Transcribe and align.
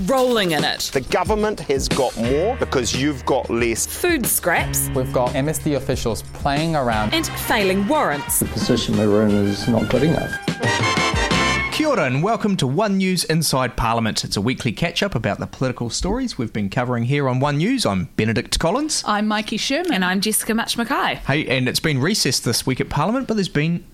rolling 0.00 0.52
in 0.52 0.64
it. 0.64 0.90
The 0.92 1.00
government 1.00 1.60
has 1.60 1.88
got 1.88 2.16
more 2.16 2.56
because 2.56 2.94
you've 2.94 3.24
got 3.24 3.48
less. 3.48 3.86
Food 3.86 4.26
scraps. 4.26 4.90
We've 4.94 5.12
got 5.12 5.30
MSD 5.30 5.76
officials 5.76 6.22
playing 6.34 6.76
around. 6.76 7.14
And 7.14 7.26
failing 7.26 7.86
warrants. 7.88 8.40
The 8.40 8.46
position 8.46 8.96
we're 8.98 9.26
in 9.26 9.30
is 9.30 9.66
not 9.68 9.88
good 9.88 10.02
enough. 10.02 10.32
Kia 11.72 11.88
ora 11.88 12.04
and 12.04 12.22
welcome 12.22 12.56
to 12.56 12.66
One 12.66 12.96
News 12.96 13.24
Inside 13.24 13.76
Parliament. 13.76 14.24
It's 14.24 14.36
a 14.36 14.40
weekly 14.40 14.72
catch 14.72 15.02
up 15.02 15.14
about 15.14 15.38
the 15.38 15.46
political 15.46 15.90
stories 15.90 16.38
we've 16.38 16.52
been 16.52 16.70
covering 16.70 17.04
here 17.04 17.28
on 17.28 17.38
One 17.38 17.58
News. 17.58 17.84
I'm 17.84 18.08
Benedict 18.16 18.58
Collins. 18.58 19.02
I'm 19.06 19.28
Mikey 19.28 19.58
Sherman. 19.58 19.92
And 19.92 20.04
I'm 20.04 20.20
Jessica 20.20 20.54
Mutch 20.54 20.76
McKay. 20.76 21.16
Hey, 21.16 21.46
and 21.46 21.68
it's 21.68 21.80
been 21.80 22.00
recess 22.00 22.40
this 22.40 22.64
week 22.66 22.80
at 22.80 22.88
Parliament, 22.88 23.28
but 23.28 23.34
there's 23.34 23.48
been 23.48 23.84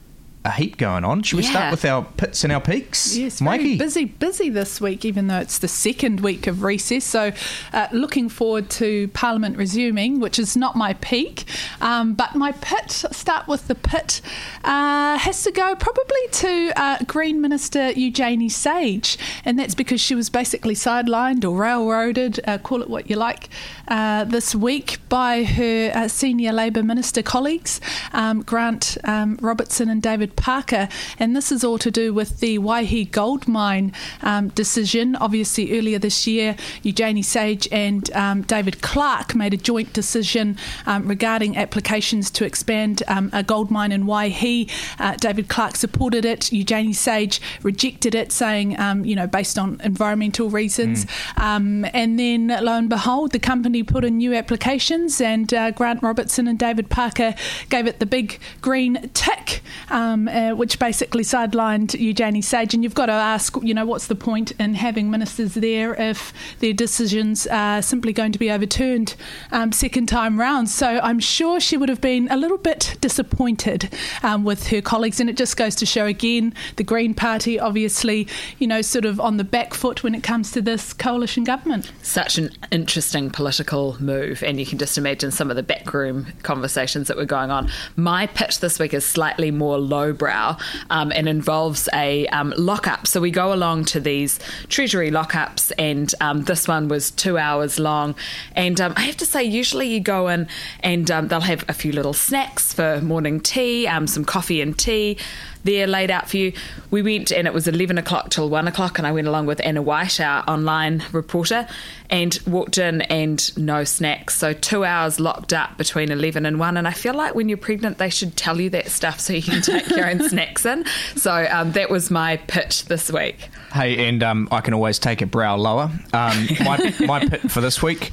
a 0.44 0.50
heap 0.50 0.76
going 0.76 1.04
on. 1.04 1.22
Should 1.22 1.36
we 1.36 1.44
Yeah. 1.44 1.50
start 1.50 1.70
with 1.70 1.84
our 1.84 2.02
pits 2.16 2.42
and 2.42 2.52
our 2.52 2.60
peaks? 2.60 3.16
Yes, 3.16 3.40
Mikey. 3.40 3.62
very 3.64 3.76
busy, 3.78 4.04
busy 4.06 4.50
this 4.50 4.80
week, 4.80 5.04
even 5.04 5.28
though 5.28 5.38
it's 5.38 5.58
the 5.58 5.68
second 5.68 6.20
week 6.20 6.48
of 6.48 6.64
recess. 6.64 7.04
So, 7.04 7.30
uh, 7.72 7.86
looking 7.92 8.28
forward 8.28 8.68
to 8.70 9.06
Parliament 9.08 9.56
resuming, 9.56 10.18
which 10.18 10.40
is 10.40 10.56
not 10.56 10.74
my 10.74 10.94
peak. 10.94 11.44
Um, 11.80 12.14
but 12.14 12.34
my 12.34 12.52
pit, 12.52 12.90
start 13.12 13.46
with 13.46 13.68
the 13.68 13.76
pit, 13.76 14.20
uh, 14.64 15.16
has 15.18 15.42
to 15.44 15.52
go 15.52 15.76
probably 15.76 16.26
to 16.32 16.72
uh, 16.76 16.98
Green 17.06 17.40
Minister 17.40 17.92
Eugenie 17.92 18.48
Sage. 18.48 19.18
And 19.44 19.58
that's 19.58 19.76
because 19.76 20.00
she 20.00 20.16
was 20.16 20.28
basically 20.28 20.74
sidelined 20.74 21.44
or 21.44 21.56
railroaded, 21.56 22.40
uh, 22.48 22.58
call 22.58 22.82
it 22.82 22.90
what 22.90 23.08
you 23.08 23.14
like, 23.14 23.48
uh, 23.86 24.24
this 24.24 24.54
week 24.56 24.98
by 25.08 25.44
her 25.44 25.92
uh, 25.94 26.08
senior 26.08 26.52
Labour 26.52 26.82
Minister 26.82 27.22
colleagues, 27.22 27.80
um, 28.12 28.42
Grant 28.42 28.98
um, 29.04 29.38
Robertson 29.40 29.88
and 29.88 30.02
David 30.02 30.31
Parker. 30.36 30.88
And 31.18 31.36
this 31.36 31.52
is 31.52 31.64
all 31.64 31.78
to 31.78 31.90
do 31.90 32.12
with 32.12 32.40
the 32.40 32.58
Waihi 32.58 33.10
gold 33.10 33.48
mine 33.48 33.92
um, 34.22 34.48
decision. 34.48 35.16
Obviously, 35.16 35.78
earlier 35.78 35.98
this 35.98 36.26
year, 36.26 36.56
Eugenie 36.82 37.22
Sage 37.22 37.68
and 37.70 38.10
um, 38.12 38.42
David 38.42 38.82
Clark 38.82 39.34
made 39.34 39.54
a 39.54 39.56
joint 39.56 39.92
decision 39.92 40.56
um, 40.86 41.06
regarding 41.08 41.56
applications 41.56 42.30
to 42.32 42.44
expand 42.44 43.02
um, 43.08 43.30
a 43.32 43.42
gold 43.42 43.70
mine 43.70 43.92
in 43.92 44.04
Waihi. 44.04 44.70
Uh, 44.98 45.16
David 45.16 45.48
Clark 45.48 45.76
supported 45.76 46.24
it. 46.24 46.52
Eugenie 46.52 46.92
Sage 46.92 47.40
rejected 47.62 48.14
it, 48.14 48.32
saying, 48.32 48.78
um, 48.78 49.04
you 49.04 49.16
know, 49.16 49.26
based 49.26 49.58
on 49.58 49.80
environmental 49.84 50.50
reasons. 50.50 51.06
Um, 51.36 51.84
and 51.92 52.18
then, 52.18 52.48
lo 52.48 52.72
and 52.72 52.88
behold, 52.88 53.32
the 53.32 53.38
company 53.38 53.82
put 53.82 54.04
in 54.04 54.18
new 54.18 54.34
applications, 54.34 55.20
and 55.20 55.52
uh, 55.52 55.70
Grant 55.70 56.02
Robertson 56.02 56.48
and 56.48 56.58
David 56.58 56.88
Parker 56.88 57.34
gave 57.68 57.86
it 57.86 57.98
the 57.98 58.06
big 58.06 58.38
green 58.60 59.10
tick, 59.14 59.62
um, 59.90 60.21
uh, 60.28 60.50
which 60.52 60.78
basically 60.78 61.22
sidelined 61.22 61.98
Eugenie 61.98 62.42
Sage. 62.42 62.74
And 62.74 62.82
you've 62.82 62.94
got 62.94 63.06
to 63.06 63.12
ask, 63.12 63.56
you 63.62 63.74
know, 63.74 63.86
what's 63.86 64.06
the 64.06 64.14
point 64.14 64.52
in 64.52 64.74
having 64.74 65.10
ministers 65.10 65.54
there 65.54 65.94
if 66.00 66.32
their 66.60 66.72
decisions 66.72 67.46
are 67.46 67.82
simply 67.82 68.12
going 68.12 68.32
to 68.32 68.38
be 68.38 68.50
overturned 68.50 69.14
um, 69.50 69.72
second 69.72 70.06
time 70.06 70.38
round? 70.38 70.68
So 70.70 71.00
I'm 71.02 71.20
sure 71.20 71.60
she 71.60 71.76
would 71.76 71.88
have 71.88 72.00
been 72.00 72.28
a 72.30 72.36
little 72.36 72.58
bit 72.58 72.96
disappointed 73.00 73.92
um, 74.22 74.44
with 74.44 74.68
her 74.68 74.80
colleagues. 74.80 75.20
And 75.20 75.28
it 75.28 75.36
just 75.36 75.56
goes 75.56 75.74
to 75.76 75.86
show 75.86 76.06
again 76.06 76.54
the 76.76 76.84
Green 76.84 77.14
Party, 77.14 77.58
obviously, 77.58 78.28
you 78.58 78.66
know, 78.66 78.82
sort 78.82 79.04
of 79.04 79.20
on 79.20 79.36
the 79.36 79.44
back 79.44 79.74
foot 79.74 80.02
when 80.02 80.14
it 80.14 80.22
comes 80.22 80.52
to 80.52 80.62
this 80.62 80.92
coalition 80.92 81.44
government. 81.44 81.90
Such 82.02 82.38
an 82.38 82.50
interesting 82.70 83.30
political 83.30 83.96
move, 84.00 84.42
and 84.42 84.58
you 84.58 84.66
can 84.66 84.78
just 84.78 84.98
imagine 84.98 85.30
some 85.30 85.50
of 85.50 85.56
the 85.56 85.62
backroom 85.62 86.26
conversations 86.42 87.08
that 87.08 87.16
were 87.16 87.24
going 87.24 87.50
on. 87.50 87.70
My 87.96 88.26
pitch 88.26 88.60
this 88.60 88.78
week 88.78 88.94
is 88.94 89.04
slightly 89.04 89.50
more 89.50 89.78
lowbrow 90.12 90.56
um, 90.90 91.12
and 91.12 91.28
involves 91.28 91.88
a 91.94 92.26
um, 92.28 92.52
lockup. 92.56 93.06
So 93.06 93.20
we 93.20 93.30
go 93.30 93.52
along 93.52 93.86
to 93.86 94.00
these 94.00 94.38
Treasury 94.68 95.10
lockups, 95.10 95.72
and 95.78 96.14
um, 96.20 96.44
this 96.44 96.68
one 96.68 96.88
was 96.88 97.10
two 97.10 97.38
hours 97.38 97.78
long. 97.78 98.14
And 98.54 98.80
um, 98.80 98.92
I 98.96 99.02
have 99.02 99.16
to 99.18 99.26
say, 99.26 99.42
usually 99.42 99.88
you 99.88 100.00
go 100.00 100.28
in 100.28 100.48
and 100.80 101.10
um, 101.10 101.28
they'll 101.28 101.40
have 101.40 101.64
a 101.68 101.72
few 101.72 101.92
little 101.92 102.12
snacks 102.12 102.72
for 102.72 103.00
morning 103.00 103.40
tea, 103.40 103.86
um, 103.86 104.06
some 104.06 104.24
coffee 104.24 104.60
and 104.60 104.78
tea 104.78 105.18
there 105.64 105.86
laid 105.86 106.10
out 106.10 106.28
for 106.28 106.36
you. 106.36 106.52
We 106.90 107.02
went 107.02 107.32
and 107.32 107.46
it 107.46 107.54
was 107.54 107.68
11 107.68 107.98
o'clock 107.98 108.30
till 108.30 108.48
1 108.48 108.68
o'clock, 108.68 108.98
and 108.98 109.06
I 109.06 109.12
went 109.12 109.26
along 109.26 109.46
with 109.46 109.60
Anna 109.64 109.82
Whyte, 109.82 110.20
our 110.20 110.44
online 110.48 111.04
reporter, 111.12 111.66
and 112.10 112.38
walked 112.46 112.78
in 112.78 113.02
and 113.02 113.56
no 113.56 113.84
snacks. 113.84 114.36
So 114.36 114.52
two 114.52 114.84
hours 114.84 115.20
locked 115.20 115.52
up 115.52 115.78
between 115.78 116.10
11 116.10 116.44
and 116.46 116.58
1. 116.58 116.76
And 116.76 116.86
I 116.86 116.92
feel 116.92 117.14
like 117.14 117.34
when 117.34 117.48
you're 117.48 117.58
pregnant, 117.58 117.98
they 117.98 118.10
should 118.10 118.36
tell 118.36 118.60
you 118.60 118.70
that 118.70 118.88
stuff 118.88 119.20
so 119.20 119.32
you 119.32 119.42
can 119.42 119.62
take 119.62 119.88
your 119.90 120.08
own 120.08 120.22
snacks 120.28 120.66
in. 120.66 120.84
So 121.16 121.46
um, 121.50 121.72
that 121.72 121.90
was 121.90 122.10
my 122.10 122.36
pitch 122.36 122.86
this 122.86 123.10
week. 123.10 123.48
Hey, 123.72 124.08
and 124.08 124.22
um, 124.22 124.48
I 124.50 124.60
can 124.60 124.74
always 124.74 124.98
take 124.98 125.22
a 125.22 125.26
brow 125.26 125.56
lower. 125.56 125.90
Um, 126.12 126.48
my, 126.64 126.94
my 127.00 127.26
pit 127.26 127.50
for 127.50 127.60
this 127.60 127.82
week 127.82 128.12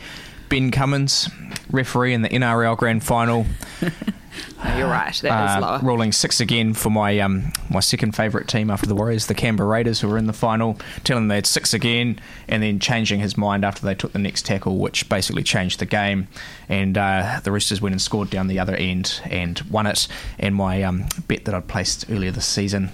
Ben 0.49 0.71
Cummins, 0.71 1.29
referee 1.69 2.13
in 2.13 2.23
the 2.23 2.29
NRL 2.29 2.75
Grand 2.75 3.03
Final. 3.03 3.45
No, 4.63 4.77
you're 4.77 4.87
right. 4.87 5.13
That 5.21 5.49
is 5.49 5.63
Uh, 5.63 5.67
lower. 5.67 5.79
ruling 5.81 6.11
six 6.11 6.39
again 6.39 6.73
for 6.73 6.89
my 6.89 7.19
um, 7.19 7.51
my 7.69 7.79
second 7.79 8.15
favourite 8.15 8.47
team 8.47 8.69
after 8.69 8.85
the 8.87 8.95
Warriors, 8.95 9.27
the 9.27 9.33
Canberra 9.33 9.67
Raiders, 9.69 10.01
who 10.01 10.07
were 10.07 10.17
in 10.17 10.27
the 10.27 10.33
final, 10.33 10.77
telling 11.03 11.23
them 11.23 11.27
they 11.29 11.35
had 11.35 11.45
six 11.45 11.73
again, 11.73 12.19
and 12.47 12.61
then 12.63 12.79
changing 12.79 13.19
his 13.19 13.37
mind 13.37 13.63
after 13.65 13.85
they 13.85 13.95
took 13.95 14.11
the 14.13 14.19
next 14.19 14.45
tackle, 14.45 14.77
which 14.77 15.07
basically 15.09 15.43
changed 15.43 15.79
the 15.79 15.85
game. 15.85 16.27
And 16.67 16.97
uh, 16.97 17.39
the 17.43 17.51
Roosters 17.51 17.81
went 17.81 17.93
and 17.93 18.01
scored 18.01 18.29
down 18.29 18.47
the 18.47 18.59
other 18.59 18.75
end 18.75 19.21
and 19.25 19.59
won 19.69 19.85
it. 19.87 20.07
And 20.37 20.55
my 20.55 20.83
um, 20.83 21.05
bet 21.27 21.45
that 21.45 21.55
I'd 21.55 21.67
placed 21.67 22.05
earlier 22.09 22.31
this 22.31 22.45
season. 22.45 22.91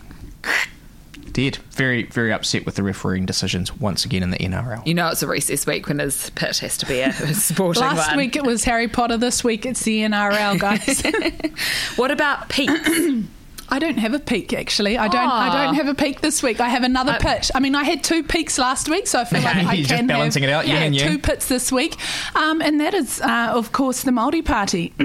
Did 1.36 1.58
very 1.72 2.04
very 2.04 2.32
upset 2.32 2.66
with 2.66 2.76
the 2.76 2.82
refereeing 2.84 3.26
decisions 3.26 3.76
once 3.76 4.06
again 4.06 4.24
in 4.24 4.32
the 4.32 4.38
NRL. 4.38 4.88
You 4.88 4.94
know 4.94 5.10
it's 5.10 5.22
a 5.22 5.28
recess 5.28 5.68
week 5.68 5.86
when 5.90 6.00
his 6.00 6.30
pitch 6.30 6.62
has 6.62 6.78
to 6.78 6.86
be 6.86 7.02
a, 7.02 7.10
a 7.10 7.12
sporting 7.34 7.84
Last 7.84 8.08
one. 8.08 8.16
week 8.18 8.38
it 8.38 8.46
was 8.46 8.64
Harry 8.64 8.88
Potter. 8.88 9.18
This 9.18 9.44
week 9.44 9.66
it's 9.66 9.84
the 9.84 10.00
NRL, 10.00 10.58
guys. 10.58 11.04
What 11.98 12.10
about 12.10 12.48
peaks? 12.48 12.90
I 13.70 13.80
don't 13.80 13.98
have 13.98 14.14
a 14.14 14.20
peak 14.20 14.54
actually. 14.54 14.98
I 14.98 15.08
don't. 15.08 15.30
I 15.30 15.66
don't 15.66 15.76
have 15.76 15.88
a 15.88 15.96
peak 15.96 16.22
this 16.22 16.42
week. 16.44 16.60
I 16.60 16.70
have 16.70 16.84
another 16.84 17.14
Uh, 17.14 17.20
pitch. 17.20 17.52
I 17.56 17.60
mean, 17.60 17.76
I 17.76 17.84
had 17.84 18.04
two 18.04 18.24
peaks 18.24 18.58
last 18.58 18.88
week, 18.90 19.08
so 19.08 19.20
I 19.20 19.26
feel 19.26 19.42
like 19.42 19.56
I 19.66 19.82
can 19.84 20.08
balancing 20.08 20.44
have, 20.44 20.50
it 20.50 20.54
out, 20.54 20.68
Yeah, 20.68 20.76
and 20.84 20.98
two 20.98 21.18
pits 21.20 21.48
this 21.48 21.72
week, 21.72 21.96
um, 22.36 22.62
and 22.62 22.80
that 22.80 22.94
is, 22.94 23.22
uh, 23.22 23.52
of 23.54 23.72
course, 23.72 24.04
the 24.04 24.12
Maori 24.12 24.42
Party. 24.42 24.94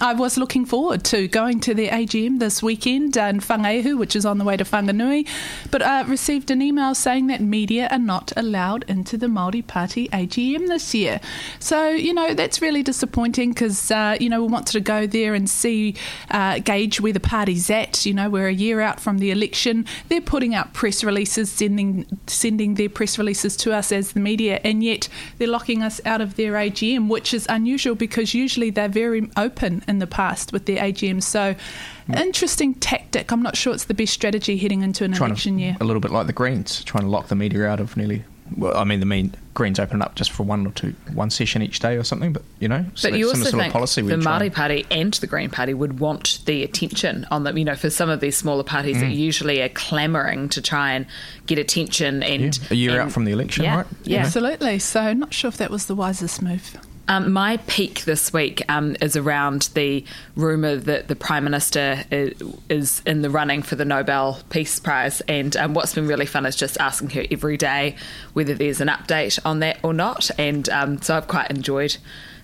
I 0.00 0.14
was 0.16 0.36
looking 0.36 0.64
forward 0.66 1.04
to 1.04 1.26
going 1.28 1.60
to 1.60 1.74
their 1.74 1.90
AGM 1.90 2.38
this 2.38 2.62
weekend 2.62 3.16
in 3.16 3.40
Whangaehu, 3.40 3.98
which 3.98 4.14
is 4.14 4.24
on 4.24 4.38
the 4.38 4.44
way 4.44 4.56
to 4.56 4.64
Whanganui, 4.64 5.26
but 5.70 5.82
uh, 5.82 6.04
received 6.06 6.50
an 6.50 6.62
email 6.62 6.94
saying 6.94 7.26
that 7.28 7.40
media 7.40 7.88
are 7.90 7.98
not 7.98 8.32
allowed 8.36 8.84
into 8.88 9.16
the 9.16 9.28
Maori 9.28 9.62
Party 9.62 10.08
AGM 10.10 10.68
this 10.68 10.94
year. 10.94 11.20
So 11.58 11.88
you 11.90 12.14
know 12.14 12.34
that's 12.34 12.60
really 12.62 12.82
disappointing 12.82 13.50
because 13.50 13.90
uh, 13.90 14.16
you 14.20 14.28
know 14.28 14.42
we 14.42 14.48
wanted 14.52 14.72
to 14.72 14.80
go 14.80 15.06
there 15.06 15.34
and 15.34 15.48
see, 15.50 15.94
uh, 16.30 16.58
gauge 16.60 17.00
where 17.00 17.12
the 17.12 17.20
party's 17.20 17.68
at. 17.70 17.95
You 18.04 18.14
know 18.14 18.28
we're 18.28 18.48
a 18.48 18.52
year 18.52 18.80
out 18.80 19.00
from 19.00 19.18
the 19.18 19.30
election. 19.30 19.86
They're 20.08 20.20
putting 20.20 20.54
out 20.54 20.74
press 20.74 21.04
releases, 21.04 21.50
sending 21.50 22.06
sending 22.26 22.74
their 22.74 22.88
press 22.88 23.18
releases 23.18 23.56
to 23.58 23.72
us 23.72 23.92
as 23.92 24.12
the 24.12 24.20
media, 24.20 24.60
and 24.64 24.82
yet 24.82 25.08
they're 25.38 25.48
locking 25.48 25.82
us 25.82 26.00
out 26.04 26.20
of 26.20 26.36
their 26.36 26.52
AGM, 26.54 27.08
which 27.08 27.32
is 27.32 27.46
unusual 27.48 27.94
because 27.94 28.34
usually 28.34 28.70
they're 28.70 28.88
very 28.88 29.30
open 29.36 29.82
in 29.86 30.00
the 30.00 30.06
past 30.06 30.52
with 30.52 30.66
their 30.66 30.82
AGM. 30.82 31.22
So. 31.22 31.54
Mm. 32.08 32.20
Interesting 32.20 32.74
tactic. 32.74 33.32
I'm 33.32 33.42
not 33.42 33.56
sure 33.56 33.74
it's 33.74 33.86
the 33.86 33.94
best 33.94 34.12
strategy 34.12 34.56
heading 34.56 34.82
into 34.82 35.02
an 35.02 35.12
trying 35.12 35.30
election 35.30 35.56
to, 35.56 35.62
year. 35.62 35.76
a 35.80 35.84
little 35.84 35.98
bit 35.98 36.12
like 36.12 36.28
the 36.28 36.32
Greens, 36.32 36.84
trying 36.84 37.02
to 37.02 37.10
lock 37.10 37.26
the 37.26 37.34
media 37.34 37.66
out 37.66 37.80
of 37.80 37.96
nearly. 37.96 38.22
Well, 38.56 38.76
I 38.76 38.84
mean, 38.84 39.00
the 39.00 39.06
mean 39.06 39.34
Greens 39.56 39.80
open 39.80 40.00
up 40.02 40.14
just 40.14 40.30
for 40.30 40.44
one 40.44 40.64
or 40.66 40.70
two, 40.70 40.94
one 41.14 41.30
session 41.30 41.62
each 41.62 41.80
day 41.80 41.96
or 41.96 42.04
something. 42.04 42.32
But 42.32 42.42
you 42.60 42.68
know, 42.68 42.84
so 42.94 43.08
you 43.08 43.26
also 43.26 43.40
sort 43.42 43.54
think 43.54 43.66
of 43.66 43.72
policy 43.72 44.02
the 44.02 44.16
try 44.18 44.38
Māori 44.48 44.52
Party 44.52 44.86
and 44.92 45.12
the 45.14 45.26
Green 45.26 45.50
Party 45.50 45.74
would 45.74 45.98
want 45.98 46.38
the 46.44 46.62
attention 46.62 47.26
on 47.32 47.42
them. 47.44 47.58
You 47.58 47.64
know, 47.64 47.74
for 47.74 47.90
some 47.90 48.08
of 48.08 48.20
these 48.20 48.36
smaller 48.36 48.62
parties 48.62 48.98
Mm. 48.98 49.00
that 49.00 49.10
usually 49.12 49.60
are 49.62 49.68
clamouring 49.70 50.48
to 50.50 50.62
try 50.62 50.92
and 50.92 51.06
get 51.46 51.58
attention 51.58 52.22
and 52.22 52.56
Yeah, 52.56 52.66
a 52.70 52.74
year 52.74 52.90
and- 52.92 53.00
out 53.00 53.12
from 53.12 53.24
the 53.24 53.32
election, 53.32 53.64
yeah, 53.64 53.76
right? 53.78 53.86
Yeah. 54.04 54.18
Absolutely. 54.20 54.78
So, 54.78 55.12
not 55.14 55.34
sure 55.34 55.48
if 55.48 55.56
that 55.56 55.70
was 55.70 55.86
the 55.86 55.94
wisest 55.96 56.40
move. 56.42 56.76
Um, 57.08 57.32
my 57.32 57.58
peak 57.68 58.04
this 58.04 58.32
week 58.32 58.62
um, 58.68 58.96
is 59.00 59.16
around 59.16 59.68
the 59.74 60.04
rumour 60.34 60.76
that 60.76 61.06
the 61.06 61.14
Prime 61.14 61.44
Minister 61.44 62.04
is, 62.10 62.42
is 62.68 63.02
in 63.06 63.22
the 63.22 63.30
running 63.30 63.62
for 63.62 63.76
the 63.76 63.84
Nobel 63.84 64.40
Peace 64.50 64.80
Prize. 64.80 65.20
And 65.22 65.56
um, 65.56 65.74
what's 65.74 65.94
been 65.94 66.08
really 66.08 66.26
fun 66.26 66.46
is 66.46 66.56
just 66.56 66.76
asking 66.80 67.10
her 67.10 67.24
every 67.30 67.56
day 67.56 67.94
whether 68.32 68.54
there's 68.54 68.80
an 68.80 68.88
update 68.88 69.38
on 69.44 69.60
that 69.60 69.78
or 69.84 69.94
not. 69.94 70.30
And 70.36 70.68
um, 70.68 71.00
so 71.00 71.16
I've 71.16 71.28
quite 71.28 71.50
enjoyed 71.50 71.96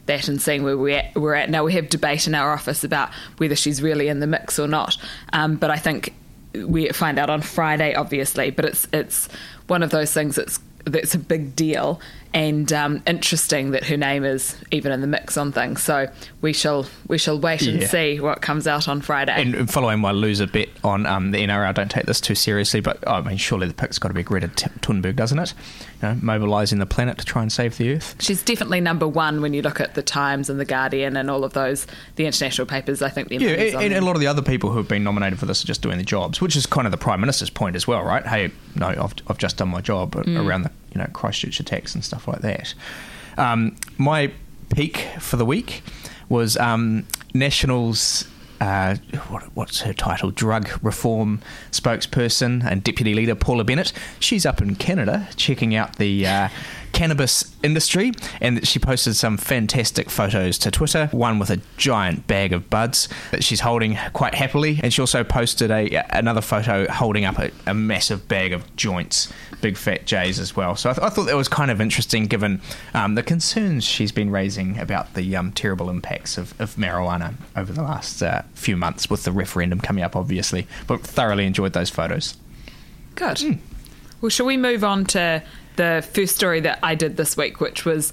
that 0.07 0.29
and 0.29 0.41
seeing 0.41 0.63
where 0.63 0.79
we're 0.79 0.99
at, 0.99 1.15
we're 1.17 1.35
at. 1.35 1.51
Now, 1.51 1.65
we 1.65 1.73
have 1.75 1.89
debate 1.89 2.29
in 2.29 2.35
our 2.35 2.53
office 2.53 2.85
about 2.85 3.11
whether 3.39 3.57
she's 3.57 3.83
really 3.83 4.07
in 4.07 4.21
the 4.21 4.27
mix 4.29 4.59
or 4.61 4.69
not. 4.69 4.97
Um, 5.33 5.57
but 5.57 5.71
I 5.71 5.77
think 5.77 6.15
we 6.55 6.89
find 6.91 7.19
out 7.19 7.31
on 7.31 7.43
Friday, 7.43 7.95
obviously. 7.95 8.51
But 8.51 8.65
it's 8.67 8.87
it's 8.93 9.29
one 9.67 9.83
of 9.83 9.91
those 9.91 10.13
things 10.13 10.37
that's 10.37 10.61
that's 10.85 11.15
a 11.15 11.19
big 11.19 11.55
deal 11.57 12.01
and 12.35 12.73
um, 12.73 13.03
interesting 13.07 13.73
that 13.73 13.85
her 13.85 13.97
name 13.97 14.25
is 14.25 14.57
even 14.71 14.91
in 14.93 15.01
the 15.01 15.07
mix 15.07 15.37
on 15.37 15.53
things. 15.53 15.83
So 15.83 16.09
we 16.41 16.53
shall 16.53 16.87
we 17.09 17.19
shall 17.19 17.39
wait 17.39 17.63
and 17.63 17.81
Yeah. 17.81 17.87
see 17.89 18.21
what 18.21 18.41
comes 18.41 18.67
out 18.67 18.89
on 18.89 19.01
Friday. 19.03 19.35
And 19.41 19.71
following 19.71 20.01
my 20.01 20.13
loser 20.13 20.47
bet 20.47 20.69
on 20.83 21.05
um, 21.07 21.31
the 21.31 21.39
NRL, 21.39 21.75
don't 21.75 21.91
take 21.91 22.07
this 22.07 22.21
too 22.21 22.35
seriously, 22.35 22.81
but 22.81 23.07
I 23.07 23.21
mean, 23.21 23.37
surely 23.37 23.67
the 23.69 23.75
pick's 23.75 23.99
got 23.99 24.09
to 24.09 24.15
be 24.15 24.23
Greta 24.23 24.49
Thunberg, 24.49 25.17
doesn't 25.17 25.39
it? 25.39 25.55
You 26.03 26.09
know, 26.09 26.19
mobilising 26.23 26.79
the 26.79 26.87
planet 26.87 27.19
to 27.19 27.25
try 27.25 27.43
and 27.43 27.53
save 27.53 27.77
the 27.77 27.95
Earth. 27.95 28.17
She's 28.21 28.43
definitely 28.43 28.81
number 28.81 29.07
one 29.07 29.41
when 29.43 29.53
you 29.55 29.63
look 29.63 29.81
at 29.81 29.95
the 29.95 30.03
Times 30.03 30.49
and 30.51 30.59
the 30.59 30.65
Guardian 30.65 31.17
and 31.17 31.31
all 31.31 31.45
of 31.45 31.53
those 31.53 31.87
the 32.17 32.27
international 32.27 32.67
papers. 32.67 33.03
I 33.03 33.09
think 33.11 33.29
the 33.29 33.37
Yeah, 33.37 33.51
and, 33.51 33.93
and 33.93 33.95
a 33.95 34.01
lot 34.01 34.15
of 34.17 34.21
the 34.21 34.27
other 34.27 34.43
people 34.43 34.71
who 34.71 34.79
have 34.79 34.89
been 34.89 35.05
nominated 35.05 35.39
for 35.39 35.47
this 35.47 35.63
are 35.63 35.67
just 35.67 35.83
doing 35.83 35.97
their 35.99 36.05
jobs, 36.05 36.41
which 36.41 36.57
is 36.57 36.67
kind 36.67 36.87
of 36.87 36.91
the 36.91 36.99
Prime 36.99 37.21
Minister's 37.21 37.51
point 37.51 37.77
as 37.77 37.87
well, 37.87 38.03
right? 38.03 38.27
Hey, 38.27 38.51
no, 38.75 38.87
I've, 38.89 39.15
I've 39.29 39.39
just 39.39 39.59
done 39.59 39.69
my 39.69 39.81
job 39.81 40.17
around 40.17 40.63
the 40.63 40.71
you 40.95 41.01
know 41.01 41.09
Christchurch 41.13 41.61
attacks 41.61 41.95
and 41.95 42.05
stuff 42.05 42.29
like 42.29 42.41
that. 42.41 42.75
Um, 43.37 43.77
my 43.99 44.33
peak 44.75 45.07
for 45.19 45.37
the 45.37 45.45
week 45.45 45.83
was 46.29 46.57
um, 46.57 47.07
Nationals. 47.35 48.27
Uh, 48.61 48.95
what, 49.29 49.43
what's 49.55 49.81
her 49.81 49.93
title? 49.93 50.31
Drug 50.31 50.71
reform 50.85 51.41
spokesperson 51.73 52.65
and 52.65 52.85
deputy 52.85 53.13
leader 53.13 53.35
Paula 53.35 53.65
Bennett. 53.65 53.93
She's 54.21 54.47
up 54.47 54.63
in 54.63 54.77
Canada 54.77 55.29
checking 55.35 55.75
out 55.75 55.97
the 55.97 56.27
uh, 56.27 56.49
cannabis 56.93 57.55
industry, 57.63 58.13
and 58.41 58.67
she 58.67 58.79
posted 58.79 59.17
some 59.17 59.37
fantastic 59.37 60.11
photos 60.11 60.59
to 60.59 60.71
Twitter. 60.71 61.09
One 61.09 61.39
with 61.39 61.51
a 61.51 61.61
giant 61.77 62.27
bag 62.27 62.53
of 62.53 62.69
buds 62.71 63.09
that 63.31 63.43
she's 63.43 63.61
holding 63.61 63.99
quite 64.13 64.35
happily, 64.35 64.81
and 64.83 64.93
she 64.93 65.01
also 65.01 65.25
posted 65.25 65.71
a 65.71 66.05
another 66.11 66.41
photo 66.41 66.87
holding 66.91 67.25
up 67.25 67.39
a, 67.39 67.51
a 67.67 67.75
massive 67.75 68.29
bag 68.29 68.53
of 68.53 68.77
joints, 68.77 69.33
big 69.61 69.77
fat 69.77 70.07
J's 70.07 70.39
as 70.39 70.55
well. 70.55 70.77
So 70.77 70.91
I, 70.91 70.93
th- 70.95 71.05
I 71.05 71.09
thought 71.11 71.25
that 71.27 71.37
was 71.37 71.49
kind 71.49 71.71
of 71.71 71.81
interesting, 71.81 72.27
given 72.27 72.61
um, 72.95 73.15
the 73.15 73.23
concerns 73.23 73.85
she's 73.85 74.13
been 74.13 74.31
raising 74.31 74.79
about 74.79 75.15
the 75.15 75.37
um, 75.37 75.53
terrible 75.53 75.91
impacts 75.91 76.39
of, 76.39 76.59
of 76.61 76.77
marijuana 76.77 77.35
over 77.57 77.73
the 77.73 77.83
last 77.83 78.23
uh, 78.23 78.43
few 78.55 78.77
months, 78.77 79.11
with 79.11 79.25
the 79.25 79.33
referendum 79.33 79.81
coming 79.81 80.05
up, 80.05 80.17
obviously. 80.17 80.67
But 80.87 81.01
thoroughly 81.01 81.47
enjoyed 81.47 81.73
those 81.73 81.91
photos. 81.91 82.37
Good. 83.15 83.41
Hmm. 83.41 83.53
Well, 84.21 84.31
shall 84.31 84.47
we 84.47 84.57
move 84.57 84.85
on 84.85 85.05
to 85.07 85.43
the 85.77 86.07
first 86.13 86.37
story 86.37 86.61
that 86.61 86.79
I 86.83 86.95
did 86.95 87.17
this 87.17 87.37
week, 87.37 87.61
which 87.61 87.85
was 87.85 88.13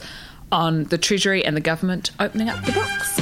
on 0.52 0.86
the 0.86 0.98
Treasury 0.98 1.46
and 1.46 1.56
the 1.56 1.62
government 1.62 2.12
opening 2.20 2.50
up 2.50 2.64
the 2.66 2.72
books? 2.72 3.20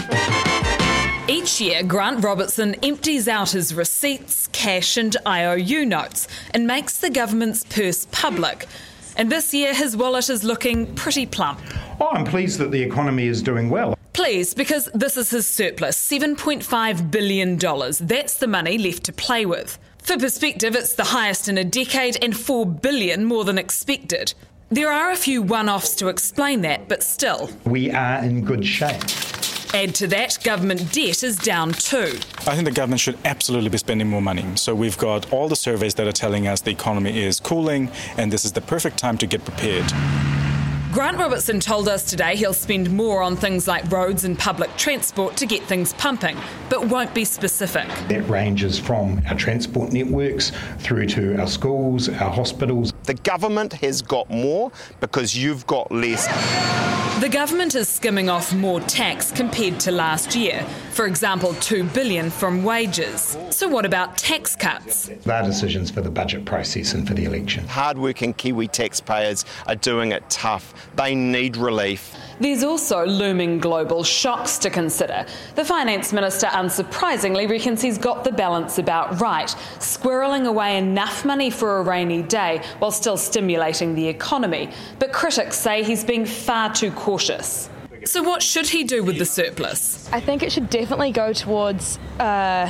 Each 1.29 1.59
year, 1.59 1.83
Grant 1.83 2.23
Robertson 2.23 2.75
empties 2.83 3.27
out 3.27 3.51
his 3.51 3.73
receipts, 3.73 4.47
cash, 4.53 4.95
and 4.95 5.15
IOU 5.27 5.85
notes 5.85 6.27
and 6.51 6.65
makes 6.65 6.99
the 6.99 7.09
government's 7.09 7.65
purse 7.65 8.07
public. 8.11 8.65
And 9.17 9.29
this 9.29 9.53
year, 9.53 9.73
his 9.73 9.97
wallet 9.97 10.29
is 10.29 10.45
looking 10.45 10.95
pretty 10.95 11.25
plump. 11.25 11.59
Oh, 11.99 12.09
I'm 12.11 12.23
pleased 12.23 12.59
that 12.59 12.71
the 12.71 12.81
economy 12.81 13.27
is 13.27 13.41
doing 13.41 13.69
well. 13.69 13.97
Please, 14.13 14.53
because 14.53 14.89
this 14.93 15.17
is 15.17 15.29
his 15.29 15.45
surplus 15.47 15.97
$7.5 15.97 17.11
billion. 17.11 17.57
That's 17.57 18.37
the 18.37 18.47
money 18.47 18.77
left 18.77 19.03
to 19.03 19.13
play 19.13 19.45
with. 19.45 19.77
For 20.07 20.17
perspective, 20.17 20.73
it's 20.73 20.93
the 20.93 21.03
highest 21.03 21.49
in 21.49 21.57
a 21.57 21.65
decade 21.65 22.23
and 22.23 22.35
4 22.35 22.65
billion 22.65 23.25
more 23.25 23.43
than 23.43 23.57
expected. 23.57 24.33
There 24.69 24.89
are 24.89 25.11
a 25.11 25.17
few 25.17 25.41
one 25.41 25.67
offs 25.67 25.95
to 25.95 26.07
explain 26.07 26.61
that, 26.61 26.87
but 26.87 27.03
still. 27.03 27.49
We 27.65 27.91
are 27.91 28.23
in 28.23 28.45
good 28.45 28.65
shape. 28.65 29.03
Add 29.73 29.93
to 29.95 30.07
that, 30.07 30.37
government 30.45 30.93
debt 30.93 31.23
is 31.23 31.35
down 31.35 31.73
too. 31.73 32.17
I 32.47 32.55
think 32.55 32.63
the 32.63 32.71
government 32.71 33.01
should 33.01 33.17
absolutely 33.25 33.69
be 33.69 33.79
spending 33.79 34.07
more 34.07 34.21
money. 34.21 34.45
So 34.55 34.73
we've 34.73 34.97
got 34.97 35.29
all 35.33 35.49
the 35.49 35.57
surveys 35.57 35.95
that 35.95 36.07
are 36.07 36.13
telling 36.13 36.47
us 36.47 36.61
the 36.61 36.71
economy 36.71 37.21
is 37.21 37.41
cooling, 37.41 37.91
and 38.15 38.31
this 38.31 38.45
is 38.45 38.53
the 38.53 38.61
perfect 38.61 38.97
time 38.97 39.17
to 39.17 39.27
get 39.27 39.43
prepared. 39.43 39.91
Grant 40.93 41.17
Robertson 41.17 41.59
told 41.59 41.89
us 41.89 42.09
today 42.09 42.37
he'll 42.37 42.53
spend 42.53 42.89
more 42.89 43.21
on 43.21 43.35
things 43.35 43.67
like 43.67 43.91
roads 43.91 44.23
and 44.23 44.39
public 44.39 44.75
transport 44.77 45.35
to 45.35 45.45
get 45.45 45.61
things 45.63 45.93
pumping, 45.93 46.37
but 46.69 46.87
won't 46.87 47.13
be 47.13 47.25
specific. 47.25 47.87
That 48.07 48.27
ranges 48.29 48.79
from 48.79 49.21
our 49.27 49.35
transport 49.35 49.91
networks 49.91 50.53
through 50.79 51.07
to 51.07 51.39
our 51.41 51.47
schools, 51.47 52.07
our 52.07 52.31
hospitals. 52.31 52.93
The 53.03 53.15
government 53.15 53.73
has 53.73 54.01
got 54.01 54.29
more 54.29 54.71
because 55.01 55.35
you've 55.35 55.67
got 55.67 55.91
less. 55.91 56.25
The 57.19 57.29
government 57.29 57.73
is 57.73 57.89
skimming 57.89 58.29
off 58.29 58.53
more 58.53 58.79
tax 58.81 59.31
compared 59.31 59.79
to 59.79 59.91
last 59.91 60.35
year. 60.35 60.63
For 60.91 61.07
example, 61.07 61.55
2 61.55 61.85
billion 61.85 62.29
from 62.29 62.63
wages. 62.63 63.35
So 63.49 63.67
what 63.67 63.85
about 63.85 64.19
tax 64.19 64.55
cuts? 64.55 65.07
They're 65.25 65.41
decisions 65.41 65.89
for 65.89 66.01
the 66.01 66.11
budget 66.11 66.45
process 66.45 66.93
and 66.93 67.07
for 67.07 67.15
the 67.15 67.25
election. 67.25 67.67
Hardworking 67.67 68.35
Kiwi 68.35 68.67
taxpayers 68.67 69.45
are 69.65 69.75
doing 69.75 70.11
it 70.11 70.29
tough. 70.29 70.75
They 70.95 71.15
need 71.15 71.57
relief. 71.57 72.15
There's 72.39 72.63
also 72.63 73.03
looming 73.03 73.57
global 73.57 74.03
shocks 74.03 74.59
to 74.59 74.69
consider. 74.69 75.25
The 75.55 75.65
finance 75.65 76.13
minister 76.13 76.45
unsurprisingly 76.45 77.49
reckons 77.49 77.81
he's 77.81 77.97
got 77.97 78.23
the 78.23 78.31
balance 78.31 78.77
about 78.77 79.19
right, 79.19 79.47
squirreling 79.79 80.45
away 80.45 80.77
enough 80.77 81.25
money 81.25 81.49
for 81.49 81.79
a 81.79 81.81
rainy 81.81 82.21
day 82.21 82.61
while 82.77 82.91
still 82.91 83.17
stimulating 83.17 83.95
the 83.95 84.07
economy. 84.07 84.69
But 84.99 85.13
critics 85.13 85.57
say 85.57 85.83
he's 85.83 86.03
being 86.03 86.27
far 86.27 86.71
too 86.71 86.91
cautious. 87.07 87.69
So 88.03 88.21
what 88.21 88.43
should 88.43 88.67
he 88.67 88.83
do 88.83 89.01
with 89.01 89.17
the 89.17 89.23
surplus? 89.23 90.09
I 90.11 90.19
think 90.19 90.43
it 90.43 90.51
should 90.51 90.69
definitely 90.69 91.11
go 91.11 91.31
towards 91.31 91.97
uh, 92.19 92.69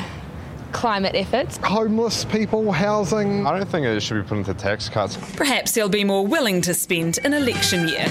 climate 0.74 1.16
efforts. 1.16 1.58
homeless 1.58 2.24
people, 2.24 2.72
housing. 2.72 3.48
I 3.48 3.58
don't 3.58 3.68
think 3.68 3.88
it 3.88 4.00
should 4.00 4.22
be 4.22 4.30
put 4.30 4.38
into 4.38 4.54
tax 4.54 4.90
cuts. 4.90 5.18
Perhaps 5.36 5.74
he'll 5.74 5.90
be 5.90 6.04
more 6.04 6.24
willing 6.28 6.62
to 6.62 6.76
spend 6.76 7.18
an 7.24 7.34
election 7.34 7.88
year. 7.88 8.06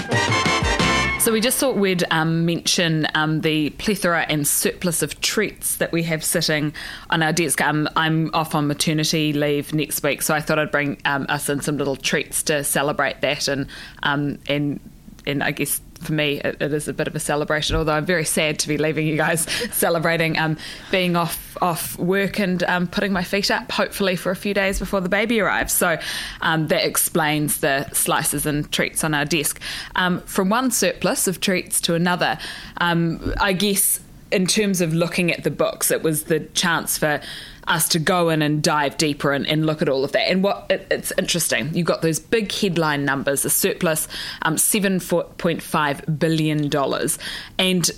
So 1.21 1.31
we 1.31 1.39
just 1.39 1.57
thought 1.59 1.77
we'd 1.77 2.03
um, 2.11 2.45
mention 2.45 3.07
um, 3.15 3.39
the 3.39 3.69
plethora 3.71 4.25
and 4.27 4.45
surplus 4.45 5.01
of 5.01 5.21
treats 5.21 5.77
that 5.77 5.93
we 5.93 6.03
have 6.03 6.25
sitting 6.25 6.73
on 7.09 7.23
our 7.23 7.31
desk. 7.31 7.61
Um, 7.61 7.87
I'm 7.95 8.31
off 8.33 8.53
on 8.53 8.67
maternity 8.67 9.31
leave 9.31 9.73
next 9.73 10.03
week, 10.03 10.21
so 10.21 10.35
I 10.35 10.41
thought 10.41 10.59
I'd 10.59 10.71
bring 10.71 10.97
um, 11.05 11.25
us 11.29 11.47
in 11.47 11.61
some 11.61 11.77
little 11.77 11.95
treats 11.95 12.43
to 12.43 12.65
celebrate 12.65 13.21
that, 13.21 13.47
and 13.47 13.67
um, 14.03 14.39
and 14.49 14.81
and 15.27 15.43
I 15.43 15.51
guess 15.51 15.81
for 15.97 16.13
me 16.13 16.39
it, 16.41 16.61
it 16.61 16.73
is 16.73 16.87
a 16.87 16.93
bit 16.93 17.07
of 17.07 17.15
a 17.15 17.19
celebration. 17.19 17.75
Although 17.75 17.93
I'm 17.93 18.05
very 18.05 18.25
sad 18.25 18.59
to 18.59 18.67
be 18.67 18.77
leaving 18.77 19.07
you 19.07 19.17
guys 19.17 19.41
celebrating 19.71 20.37
um, 20.37 20.57
being 20.91 21.15
off 21.15 21.57
off 21.61 21.97
work 21.97 22.39
and 22.39 22.63
um, 22.63 22.87
putting 22.87 23.11
my 23.11 23.23
feet 23.23 23.49
up, 23.51 23.71
hopefully 23.71 24.15
for 24.15 24.31
a 24.31 24.35
few 24.35 24.53
days 24.53 24.79
before 24.79 25.01
the 25.01 25.09
baby 25.09 25.39
arrives. 25.39 25.73
So 25.73 25.97
um, 26.41 26.67
that 26.67 26.85
explains 26.85 27.59
the 27.59 27.89
slices 27.91 28.45
and 28.45 28.71
treats 28.71 29.03
on 29.03 29.13
our 29.13 29.25
desk. 29.25 29.59
Um, 29.95 30.21
from 30.21 30.49
one 30.49 30.71
surplus 30.71 31.27
of 31.27 31.39
treats 31.39 31.81
to 31.81 31.95
another, 31.95 32.37
um, 32.77 33.33
I 33.39 33.53
guess 33.53 33.99
in 34.31 34.45
terms 34.45 34.81
of 34.81 34.93
looking 34.93 35.31
at 35.31 35.43
the 35.43 35.51
books, 35.51 35.91
it 35.91 36.03
was 36.03 36.23
the 36.23 36.39
chance 36.39 36.97
for 36.97 37.21
us 37.67 37.89
to 37.89 37.99
go 37.99 38.29
in 38.29 38.41
and 38.41 38.63
dive 38.63 38.97
deeper 38.97 39.33
and, 39.33 39.45
and 39.45 39.65
look 39.65 39.81
at 39.81 39.89
all 39.89 40.03
of 40.03 40.11
that. 40.13 40.29
And 40.29 40.43
what 40.43 40.65
it, 40.69 40.87
it's 40.89 41.11
interesting, 41.17 41.73
you've 41.73 41.87
got 41.87 42.01
those 42.01 42.19
big 42.19 42.51
headline 42.51 43.05
numbers, 43.05 43.45
a 43.45 43.49
surplus, 43.49 44.07
um, 44.41 44.57
seven 44.57 44.99
point 44.99 45.61
five 45.61 46.01
billion 46.19 46.69
dollars, 46.69 47.19
and 47.57 47.89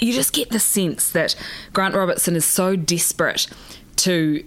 you 0.00 0.12
just 0.12 0.32
get 0.32 0.50
the 0.50 0.60
sense 0.60 1.12
that 1.12 1.34
Grant 1.72 1.94
Robertson 1.94 2.36
is 2.36 2.44
so 2.44 2.76
desperate 2.76 3.46
to 3.96 4.44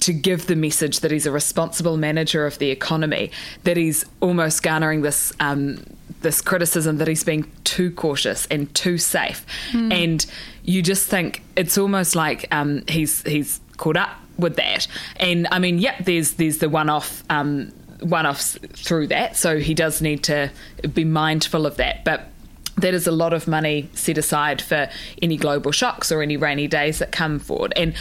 to 0.00 0.12
give 0.14 0.46
the 0.46 0.56
message 0.56 1.00
that 1.00 1.10
he's 1.10 1.26
a 1.26 1.30
responsible 1.30 1.98
manager 1.98 2.46
of 2.46 2.58
the 2.58 2.70
economy 2.70 3.30
that 3.64 3.76
he's 3.76 4.04
almost 4.20 4.62
garnering 4.62 5.02
this 5.02 5.30
um, 5.40 5.84
this 6.24 6.40
criticism 6.40 6.98
that 6.98 7.06
he's 7.06 7.22
being 7.22 7.46
too 7.62 7.92
cautious 7.92 8.46
and 8.46 8.74
too 8.74 8.98
safe, 8.98 9.46
and 9.92 10.26
you 10.64 10.82
just 10.82 11.08
think 11.08 11.42
it's 11.54 11.78
almost 11.78 12.16
like 12.16 12.48
um, 12.50 12.82
he's 12.88 13.22
he's 13.22 13.60
caught 13.76 13.96
up 13.96 14.10
with 14.36 14.56
that. 14.56 14.88
And 15.16 15.46
I 15.52 15.60
mean, 15.60 15.78
yep, 15.78 16.04
there's 16.04 16.32
there's 16.32 16.58
the 16.58 16.68
one 16.68 16.90
off. 16.90 17.22
Um, 17.30 17.72
one-offs 18.00 18.58
through 18.74 19.06
that, 19.06 19.34
so 19.34 19.58
he 19.58 19.72
does 19.72 20.02
need 20.02 20.22
to 20.24 20.50
be 20.92 21.04
mindful 21.04 21.64
of 21.64 21.76
that. 21.76 22.04
But 22.04 22.28
that 22.76 22.92
is 22.92 23.06
a 23.06 23.12
lot 23.12 23.32
of 23.32 23.48
money 23.48 23.88
set 23.94 24.18
aside 24.18 24.60
for 24.60 24.90
any 25.22 25.38
global 25.38 25.72
shocks 25.72 26.12
or 26.12 26.20
any 26.20 26.36
rainy 26.36 26.66
days 26.66 26.98
that 26.98 27.12
come 27.12 27.38
forward. 27.38 27.72
And 27.76 27.94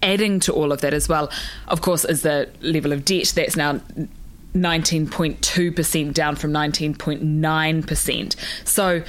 adding 0.00 0.38
to 0.40 0.52
all 0.52 0.70
of 0.70 0.80
that 0.82 0.94
as 0.94 1.08
well, 1.08 1.28
of 1.66 1.80
course, 1.80 2.04
is 2.04 2.22
the 2.22 2.50
level 2.60 2.92
of 2.92 3.04
debt 3.04 3.32
that's 3.34 3.56
now 3.56 3.80
19.2% 4.54 6.12
down 6.14 6.36
from 6.36 6.52
19.9%. 6.52 8.36
So 8.64 9.02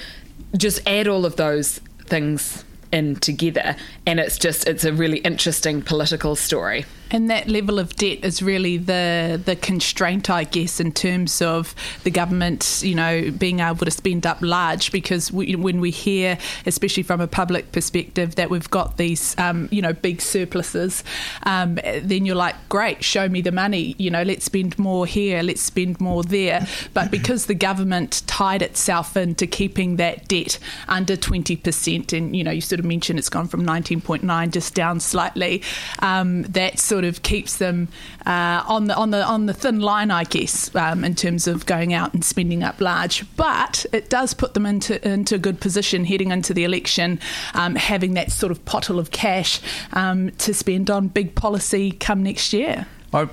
just 0.56 0.88
add 0.88 1.08
all 1.08 1.26
of 1.26 1.36
those 1.36 1.80
things 2.06 2.64
in 2.92 3.16
together 3.16 3.76
and 4.06 4.20
it's 4.20 4.38
just 4.38 4.68
it's 4.68 4.84
a 4.84 4.94
really 4.94 5.18
interesting 5.20 5.82
political 5.82 6.36
story 6.36 6.86
And 7.14 7.30
that 7.30 7.48
level 7.48 7.78
of 7.78 7.96
debt 7.96 8.26
is 8.26 8.42
really 8.42 8.78
the 8.78 9.40
the 9.46 9.56
constraint, 9.56 10.32
I 10.32 10.46
guess, 10.46 10.80
in 10.80 10.92
terms 10.92 11.44
of 11.44 11.76
the 12.04 12.10
government, 12.10 12.82
you 12.84 12.96
know, 12.96 13.30
being 13.30 13.60
able 13.60 13.86
to 13.86 13.92
spend 13.92 14.26
up 14.26 14.40
large. 14.42 14.92
Because 14.92 15.32
we, 15.32 15.56
when 15.56 15.80
we 15.80 15.92
hear, 15.92 16.40
especially 16.66 17.04
from 17.04 17.22
a 17.22 17.28
public 17.28 17.72
perspective, 17.72 18.34
that 18.36 18.50
we've 18.50 18.70
got 18.72 18.98
these, 18.98 19.38
um, 19.38 19.70
you 19.72 19.80
know, 19.80 19.94
big 19.94 20.22
surpluses, 20.22 21.04
um, 21.44 21.76
then 22.02 22.26
you're 22.26 22.36
like, 22.36 22.56
great, 22.68 23.04
show 23.04 23.30
me 23.30 23.42
the 23.42 23.52
money. 23.52 23.96
You 24.00 24.10
know, 24.10 24.24
let's 24.24 24.46
spend 24.46 24.80
more 24.80 25.06
here, 25.06 25.44
let's 25.44 25.62
spend 25.62 26.02
more 26.02 26.24
there. 26.24 26.68
But 26.96 27.12
because 27.12 27.46
the 27.46 27.54
government 27.54 28.24
tied 28.26 28.64
itself 28.64 29.16
into 29.16 29.46
keeping 29.46 29.98
that 29.98 30.28
debt 30.28 30.58
under 30.88 31.16
20%, 31.16 32.18
and 32.18 32.36
you 32.36 32.44
know, 32.44 32.52
you 32.52 32.62
sort 32.62 32.80
of 32.80 32.86
mentioned 32.86 33.20
it's 33.20 33.30
gone 33.30 33.48
from 33.48 33.64
19.9 33.64 34.52
just 34.52 34.74
down 34.74 35.00
slightly. 35.00 35.62
Um, 36.00 36.42
that 36.44 36.80
sort 36.80 37.03
of 37.04 37.24
keeps 37.24 37.58
them 37.58 37.88
uh, 38.26 38.64
on 38.68 38.86
the 38.86 38.96
on 38.96 39.12
the 39.12 39.24
on 39.24 39.46
the 39.46 39.54
thin 39.54 39.80
line, 39.80 40.12
I 40.12 40.24
guess, 40.24 40.74
um, 40.76 41.04
in 41.04 41.16
terms 41.16 41.48
of 41.48 41.66
going 41.66 41.94
out 41.94 42.14
and 42.14 42.24
spending 42.24 42.64
up 42.64 42.80
large. 42.82 43.26
But 43.36 43.86
it 43.92 44.10
does 44.10 44.34
put 44.34 44.54
them 44.54 44.66
into 44.66 45.06
into 45.08 45.36
a 45.36 45.40
good 45.40 45.60
position 45.60 46.06
heading 46.06 46.32
into 46.32 46.54
the 46.54 46.64
election, 46.64 47.20
um, 47.54 47.76
having 47.76 48.14
that 48.16 48.32
sort 48.32 48.52
of 48.52 48.64
pottle 48.66 49.00
of 49.00 49.12
cash 49.12 49.62
um, 49.94 50.32
to 50.32 50.54
spend 50.54 50.90
on 50.90 51.08
big 51.08 51.36
policy 51.36 51.92
come 51.92 52.24
next 52.24 52.54
year. 52.54 52.86
I 53.14 53.28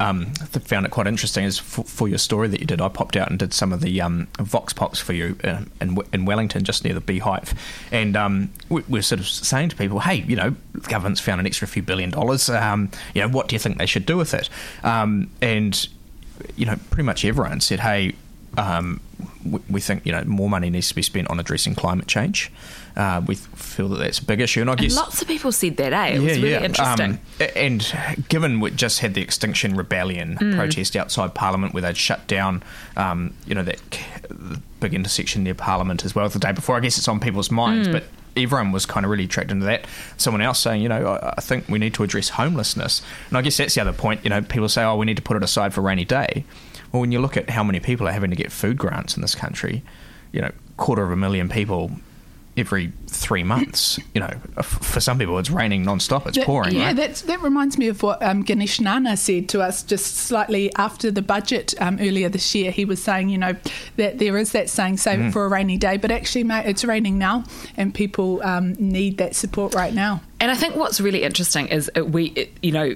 um, 0.00 0.26
found 0.32 0.86
it 0.86 0.90
quite 0.90 1.06
interesting 1.06 1.44
as 1.44 1.58
for, 1.58 1.84
for, 1.84 2.08
your 2.08 2.18
story 2.18 2.48
that 2.48 2.60
you 2.60 2.66
did. 2.66 2.80
I 2.80 2.88
popped 2.88 3.16
out 3.16 3.28
and 3.28 3.38
did 3.38 3.52
some 3.52 3.72
of 3.72 3.82
the 3.82 4.00
um, 4.00 4.28
vox 4.38 4.72
pops 4.72 4.98
for 4.98 5.12
you 5.12 5.36
uh, 5.44 5.62
in, 5.80 5.98
in, 6.12 6.24
Wellington, 6.24 6.64
just 6.64 6.84
near 6.84 6.94
the 6.94 7.00
Beehive, 7.00 7.52
and 7.92 8.16
um, 8.16 8.50
we, 8.70 8.98
are 8.98 9.02
sort 9.02 9.20
of 9.20 9.28
saying 9.28 9.68
to 9.70 9.76
people, 9.76 10.00
"Hey, 10.00 10.16
you 10.26 10.36
know, 10.36 10.56
the 10.72 10.88
government's 10.88 11.20
found 11.20 11.40
an 11.40 11.46
extra 11.46 11.68
few 11.68 11.82
billion 11.82 12.10
dollars. 12.10 12.48
Um, 12.48 12.90
you 13.14 13.20
know, 13.20 13.28
what 13.28 13.48
do 13.48 13.54
you 13.54 13.60
think 13.60 13.78
they 13.78 13.86
should 13.86 14.06
do 14.06 14.16
with 14.16 14.32
it?" 14.32 14.48
Um, 14.82 15.30
and 15.42 15.86
you 16.56 16.64
know, 16.64 16.76
pretty 16.90 17.04
much 17.04 17.24
everyone 17.24 17.60
said, 17.60 17.80
"Hey." 17.80 18.14
Um, 18.56 19.00
we 19.68 19.80
think 19.80 20.04
you 20.04 20.12
know 20.12 20.22
more 20.24 20.50
money 20.50 20.70
needs 20.70 20.88
to 20.88 20.94
be 20.94 21.02
spent 21.02 21.28
on 21.30 21.38
addressing 21.40 21.74
climate 21.74 22.06
change. 22.06 22.50
Uh, 22.96 23.22
we 23.26 23.36
feel 23.36 23.88
that 23.88 23.98
that's 23.98 24.18
a 24.18 24.24
big 24.24 24.40
issue, 24.40 24.60
and 24.60 24.70
I 24.70 24.74
guess 24.74 24.92
and 24.92 24.96
lots 24.96 25.22
of 25.22 25.28
people 25.28 25.52
said 25.52 25.76
that. 25.76 25.92
Eh, 25.92 26.06
it 26.06 26.14
yeah, 26.14 26.20
was 26.20 26.36
really 26.38 26.50
yeah. 26.50 26.64
interesting. 26.64 27.10
Um, 27.12 27.48
and 27.56 27.96
given 28.28 28.60
we 28.60 28.70
just 28.72 28.98
had 29.00 29.14
the 29.14 29.22
Extinction 29.22 29.76
Rebellion 29.76 30.36
mm. 30.40 30.56
protest 30.56 30.96
outside 30.96 31.34
Parliament, 31.34 31.72
where 31.72 31.82
they'd 31.82 31.96
shut 31.96 32.26
down, 32.26 32.62
um, 32.96 33.32
you 33.46 33.54
know, 33.54 33.62
that 33.62 33.80
big 34.80 34.94
intersection 34.94 35.44
near 35.44 35.54
Parliament 35.54 36.04
as 36.04 36.14
well 36.14 36.28
the 36.28 36.38
day 36.38 36.52
before. 36.52 36.76
I 36.76 36.80
guess 36.80 36.98
it's 36.98 37.08
on 37.08 37.20
people's 37.20 37.50
minds, 37.50 37.88
mm. 37.88 37.92
but 37.92 38.04
everyone 38.36 38.72
was 38.72 38.86
kind 38.86 39.04
of 39.04 39.10
really 39.10 39.24
attracted 39.24 39.60
to 39.60 39.66
that. 39.66 39.86
Someone 40.16 40.42
else 40.42 40.58
saying, 40.58 40.82
you 40.82 40.88
know, 40.88 41.18
I, 41.22 41.40
think 41.40 41.68
we 41.68 41.78
need 41.78 41.94
to 41.94 42.02
address 42.02 42.30
homelessness. 42.30 43.02
And 43.28 43.38
I 43.38 43.42
guess 43.42 43.56
that's 43.56 43.74
the 43.74 43.80
other 43.80 43.92
point. 43.92 44.20
You 44.24 44.30
know, 44.30 44.42
people 44.42 44.68
say, 44.68 44.84
oh, 44.84 44.96
we 44.96 45.06
need 45.06 45.16
to 45.16 45.22
put 45.22 45.36
it 45.36 45.42
aside 45.42 45.74
for 45.74 45.80
rainy 45.80 46.04
day. 46.04 46.44
Well, 46.92 47.00
when 47.00 47.12
you 47.12 47.20
look 47.20 47.36
at 47.36 47.50
how 47.50 47.62
many 47.62 47.80
people 47.80 48.08
are 48.08 48.12
having 48.12 48.30
to 48.30 48.36
get 48.36 48.50
food 48.52 48.76
grants 48.76 49.16
in 49.16 49.22
this 49.22 49.34
country, 49.34 49.82
you 50.32 50.40
know, 50.40 50.50
quarter 50.76 51.02
of 51.02 51.10
a 51.10 51.16
million 51.16 51.48
people 51.48 51.90
every 52.56 52.92
three 53.06 53.42
months. 53.42 53.98
You 54.14 54.20
know, 54.20 54.62
for 54.62 55.00
some 55.00 55.18
people, 55.18 55.38
it's 55.38 55.50
raining 55.50 55.84
non-stop. 55.84 56.26
It's 56.26 56.36
that, 56.36 56.46
pouring. 56.46 56.74
Yeah, 56.74 56.86
right? 56.86 56.96
that's, 56.96 57.22
that 57.22 57.40
reminds 57.42 57.78
me 57.78 57.88
of 57.88 58.02
what 58.02 58.22
um, 58.22 58.42
Ganesh 58.42 58.80
Nana 58.80 59.16
said 59.16 59.48
to 59.50 59.60
us 59.60 59.82
just 59.82 60.16
slightly 60.16 60.74
after 60.76 61.10
the 61.10 61.22
budget 61.22 61.74
um, 61.80 61.98
earlier 62.00 62.28
this 62.28 62.54
year. 62.54 62.70
He 62.70 62.84
was 62.84 63.02
saying, 63.02 63.28
you 63.28 63.38
know, 63.38 63.54
that 63.96 64.18
there 64.18 64.36
is 64.36 64.52
that 64.52 64.68
saying, 64.68 64.98
save 64.98 65.18
mm. 65.18 65.28
it 65.28 65.32
for 65.32 65.44
a 65.44 65.48
rainy 65.48 65.78
day, 65.78 65.96
but 65.96 66.10
actually, 66.10 66.44
mate, 66.44 66.66
it's 66.66 66.84
raining 66.84 67.18
now, 67.18 67.44
and 67.76 67.94
people 67.94 68.42
um, 68.42 68.74
need 68.74 69.18
that 69.18 69.34
support 69.34 69.74
right 69.74 69.94
now. 69.94 70.20
And 70.40 70.50
I 70.50 70.54
think 70.54 70.76
what's 70.76 71.00
really 71.00 71.22
interesting 71.22 71.68
is 71.68 71.90
we, 71.96 72.26
it, 72.28 72.52
you 72.62 72.72
know, 72.72 72.94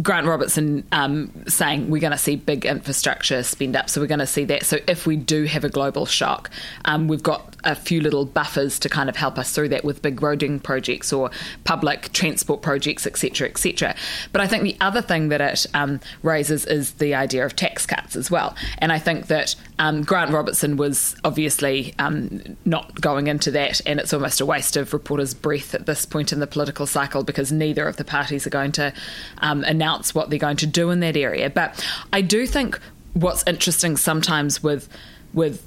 Grant 0.00 0.26
Robertson 0.26 0.86
um, 0.92 1.32
saying 1.48 1.90
we're 1.90 2.00
going 2.00 2.12
to 2.12 2.18
see 2.18 2.36
big 2.36 2.64
infrastructure 2.64 3.42
spend 3.42 3.74
up, 3.74 3.90
so 3.90 4.00
we're 4.00 4.06
going 4.06 4.20
to 4.20 4.26
see 4.26 4.44
that. 4.44 4.64
So 4.64 4.78
if 4.86 5.06
we 5.06 5.16
do 5.16 5.44
have 5.44 5.64
a 5.64 5.68
global 5.68 6.06
shock, 6.06 6.50
um, 6.84 7.08
we've 7.08 7.22
got 7.22 7.56
a 7.64 7.74
few 7.74 8.00
little 8.00 8.24
buffers 8.24 8.78
to 8.80 8.88
kind 8.88 9.08
of 9.08 9.16
help 9.16 9.38
us 9.38 9.52
through 9.52 9.70
that 9.70 9.84
with 9.84 10.00
big 10.00 10.20
roading 10.20 10.62
projects 10.62 11.12
or 11.12 11.30
public 11.64 12.12
transport 12.12 12.62
projects, 12.62 13.06
etc., 13.06 13.48
etc. 13.48 13.94
But 14.32 14.40
I 14.40 14.46
think 14.46 14.62
the 14.62 14.76
other 14.80 15.02
thing 15.02 15.28
that 15.28 15.40
it 15.40 15.66
um, 15.74 16.00
raises 16.22 16.64
is 16.64 16.92
the 16.92 17.14
idea 17.14 17.44
of 17.44 17.56
tax 17.56 17.84
cuts 17.84 18.14
as 18.14 18.30
well. 18.30 18.54
And 18.78 18.92
I 18.92 19.00
think 19.00 19.26
that 19.26 19.56
um, 19.78 20.02
Grant 20.02 20.30
Robertson 20.30 20.76
was 20.76 21.16
obviously 21.24 21.94
um, 21.98 22.56
not 22.64 23.00
going 23.00 23.28
into 23.28 23.50
that, 23.52 23.80
and 23.86 24.00
it's 24.00 24.12
almost 24.12 24.40
a 24.40 24.46
waste 24.46 24.76
of 24.76 24.92
reporters' 24.92 25.34
breath 25.34 25.74
at 25.74 25.86
this 25.86 26.04
point 26.04 26.32
in 26.32 26.40
the 26.40 26.46
political 26.46 26.86
cycle 26.86 27.22
because 27.22 27.52
neither 27.52 27.86
of 27.86 27.96
the 27.96 28.04
parties 28.04 28.46
are 28.46 28.50
going 28.50 28.72
to 28.72 28.92
um, 29.38 29.64
announce 29.64 30.14
what 30.14 30.30
they're 30.30 30.38
going 30.38 30.56
to 30.56 30.66
do 30.66 30.90
in 30.90 31.00
that 31.00 31.16
area. 31.16 31.48
But 31.48 31.84
I 32.12 32.20
do 32.20 32.46
think 32.46 32.78
what's 33.14 33.44
interesting 33.46 33.96
sometimes 33.96 34.62
with 34.62 34.88
with 35.32 35.64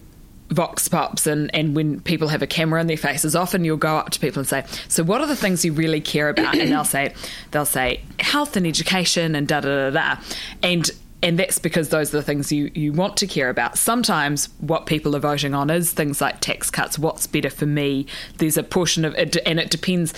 vox 0.49 0.89
pops 0.89 1.27
and, 1.27 1.53
and 1.55 1.75
when 1.75 2.01
people 2.01 2.27
have 2.27 2.41
a 2.41 2.47
camera 2.47 2.81
in 2.81 2.87
their 2.87 2.97
faces, 2.97 3.35
often 3.35 3.63
you'll 3.63 3.77
go 3.77 3.95
up 3.95 4.09
to 4.09 4.19
people 4.19 4.39
and 4.39 4.47
say, 4.47 4.65
So 4.89 5.01
what 5.01 5.21
are 5.21 5.27
the 5.27 5.35
things 5.35 5.63
you 5.63 5.71
really 5.71 6.01
care 6.01 6.27
about? 6.27 6.57
And 6.57 6.69
they'll 6.71 6.83
say 6.83 7.13
they'll 7.51 7.65
say 7.65 8.01
health 8.19 8.57
and 8.57 8.67
education 8.67 9.35
and 9.35 9.47
da 9.47 9.61
da 9.61 9.89
da 9.89 10.15
da. 10.15 10.21
And 10.61 10.91
and 11.23 11.37
that's 11.37 11.59
because 11.59 11.89
those 11.89 12.13
are 12.13 12.17
the 12.17 12.23
things 12.23 12.51
you, 12.51 12.71
you 12.73 12.93
want 12.93 13.17
to 13.17 13.27
care 13.27 13.49
about. 13.49 13.77
Sometimes 13.77 14.49
what 14.59 14.85
people 14.85 15.15
are 15.15 15.19
voting 15.19 15.53
on 15.53 15.69
is 15.69 15.91
things 15.91 16.19
like 16.19 16.39
tax 16.39 16.71
cuts, 16.71 16.97
what's 16.97 17.27
better 17.27 17.49
for 17.49 17.65
me. 17.65 18.07
There's 18.37 18.57
a 18.57 18.63
portion 18.63 19.05
of 19.05 19.13
it, 19.15 19.37
and 19.45 19.59
it 19.59 19.69
depends 19.69 20.13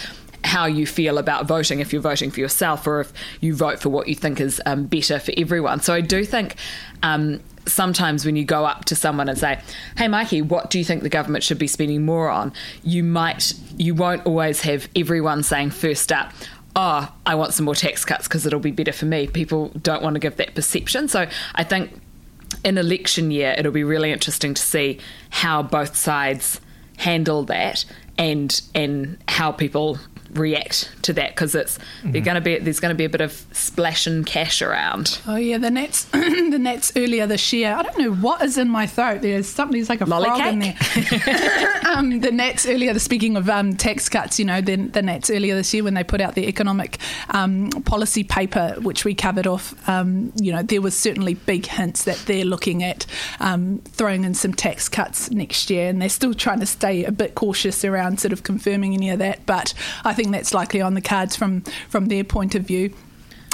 how 0.46 0.66
you 0.66 0.86
feel 0.86 1.18
about 1.18 1.46
voting 1.48 1.80
if 1.80 1.94
you're 1.94 2.02
voting 2.02 2.30
for 2.30 2.40
yourself 2.40 2.86
or 2.86 3.02
if 3.02 3.14
you 3.40 3.56
vote 3.56 3.80
for 3.80 3.90
what 3.90 4.08
you 4.08 4.16
think 4.16 4.40
is 4.42 4.62
um, 4.66 4.86
better 4.86 5.20
for 5.20 5.34
everyone. 5.38 5.80
So 5.80 5.94
I 5.94 6.02
do 6.02 6.26
think 6.26 6.56
um, 7.02 7.40
sometimes 7.66 8.26
when 8.26 8.36
you 8.36 8.44
go 8.44 8.66
up 8.66 8.86
to 8.86 8.96
someone 8.96 9.30
and 9.30 9.38
say, 9.38 9.60
"Hey, 9.98 10.08
Mikey, 10.08 10.42
what 10.42 10.70
do 10.70 10.78
you 10.80 10.86
think 10.86 11.04
the 11.04 11.10
government 11.10 11.44
should 11.44 11.60
be 11.60 11.68
spending 11.68 12.06
more 12.06 12.30
on?" 12.30 12.54
You 12.84 13.04
might 13.04 13.54
you 13.78 13.96
won't 13.96 14.26
always 14.26 14.62
have 14.62 14.88
everyone 14.96 15.44
saying 15.44 15.72
first 15.72 16.12
up. 16.12 16.32
Oh, 16.76 17.14
I 17.26 17.36
want 17.36 17.54
some 17.54 17.66
more 17.66 17.76
tax 17.76 18.04
cuts 18.04 18.28
because 18.28 18.46
it'll 18.46 18.60
be 18.60 18.72
better 18.72 18.92
for 18.92 19.06
me. 19.06 19.28
People 19.28 19.70
don't 19.82 20.02
want 20.02 20.16
to 20.16 20.20
give 20.20 20.38
that 20.38 20.56
perception. 20.56 21.08
So 21.08 21.28
I 21.54 21.64
think 21.64 22.02
in 22.64 22.78
election 22.78 23.32
year, 23.32 23.54
it'll 23.58 23.72
be 23.72 23.84
really 23.84 24.12
interesting 24.12 24.54
to 24.54 24.62
see 24.62 25.00
how 25.30 25.62
both 25.62 25.96
sides 25.96 26.60
handle 26.98 27.44
that 27.44 27.86
and 28.18 28.62
and 28.74 29.18
how 29.28 29.52
people 29.52 29.98
react 30.36 30.92
to 31.04 31.14
that 31.14 31.32
because 31.32 31.56
it's 31.56 31.78
mm-hmm. 31.78 32.12
they're 32.12 32.22
going 32.22 32.36
to 32.36 32.42
be 32.42 32.60
there's 32.60 32.80
going 32.80 32.94
to 32.94 32.98
be 32.98 33.06
a 33.06 33.10
bit 33.10 33.22
of 33.22 33.32
splash 33.52 34.08
and 34.08 34.26
cash 34.26 34.62
around. 34.62 35.20
Oh 35.28 35.36
yeah, 35.36 35.58
the 35.58 35.72
Nats 35.72 36.06
the 36.12 36.60
Nats 36.60 36.92
earlier 36.96 37.28
this 37.28 37.54
year. 37.54 37.74
I 37.74 37.84
don't 37.84 37.98
know 37.98 38.14
what 38.14 38.42
is 38.42 38.58
in 38.58 38.70
my 38.70 38.88
throat. 38.88 39.22
There's 39.22 39.48
something 39.48 39.78
there's 39.78 39.90
like 39.90 40.02
a 40.02 40.06
Lolly 40.06 40.26
frog 40.26 40.40
cake? 40.40 40.54
in 40.54 40.60
there. 40.60 41.82
um, 41.88 42.20
the 42.20 42.32
Nats 42.32 42.66
earlier. 42.66 42.98
Speaking 43.00 43.38
of 43.38 43.50
um, 43.50 43.76
tax 43.76 44.10
cuts, 44.10 44.40
you 44.40 44.46
know, 44.46 44.62
the, 44.62 44.76
the 44.76 45.02
Nats 45.02 45.30
earlier 45.30 45.56
this 45.56 45.74
year 45.74 45.84
when 45.84 45.94
they 45.94 46.04
put 46.04 46.22
out 46.22 46.36
the 46.36 46.48
economic 46.48 46.98
um, 47.30 47.70
policy 47.86 48.24
paper, 48.24 48.76
which 48.80 49.06
we 49.06 49.14
covered 49.14 49.48
off. 49.48 49.74
Um, 49.90 50.32
you 50.40 50.52
know, 50.52 50.64
there 50.64 50.82
was 50.82 50.98
certainly 50.98 51.34
big 51.34 51.66
hints 51.66 52.04
that 52.06 52.18
they're 52.26 52.46
looking 52.46 52.84
at 52.84 53.06
um, 53.40 53.82
throwing 53.86 54.24
in 54.24 54.34
some 54.34 54.54
tax 54.54 54.90
cuts 54.90 55.32
next 55.32 55.70
year, 55.70 55.90
and 55.90 56.02
they're 56.02 56.10
still 56.10 56.34
trying 56.34 56.60
to 56.60 56.66
stay 56.66 57.04
a 57.04 57.12
bit 57.12 57.36
cautious 57.36 57.84
around 57.84 58.20
sort 58.20 58.34
of 58.34 58.44
confirming 58.44 58.94
any 58.94 59.10
of 59.10 59.20
that. 59.20 59.46
But 59.46 59.74
I 60.04 60.14
think 60.14 60.23
that's 60.32 60.54
likely 60.54 60.82
on 60.82 60.94
the 60.94 61.02
cards 61.02 61.36
from 61.36 61.62
from 61.90 62.08
their 62.08 62.24
point 62.24 62.56
of 62.56 62.64
view. 62.64 62.94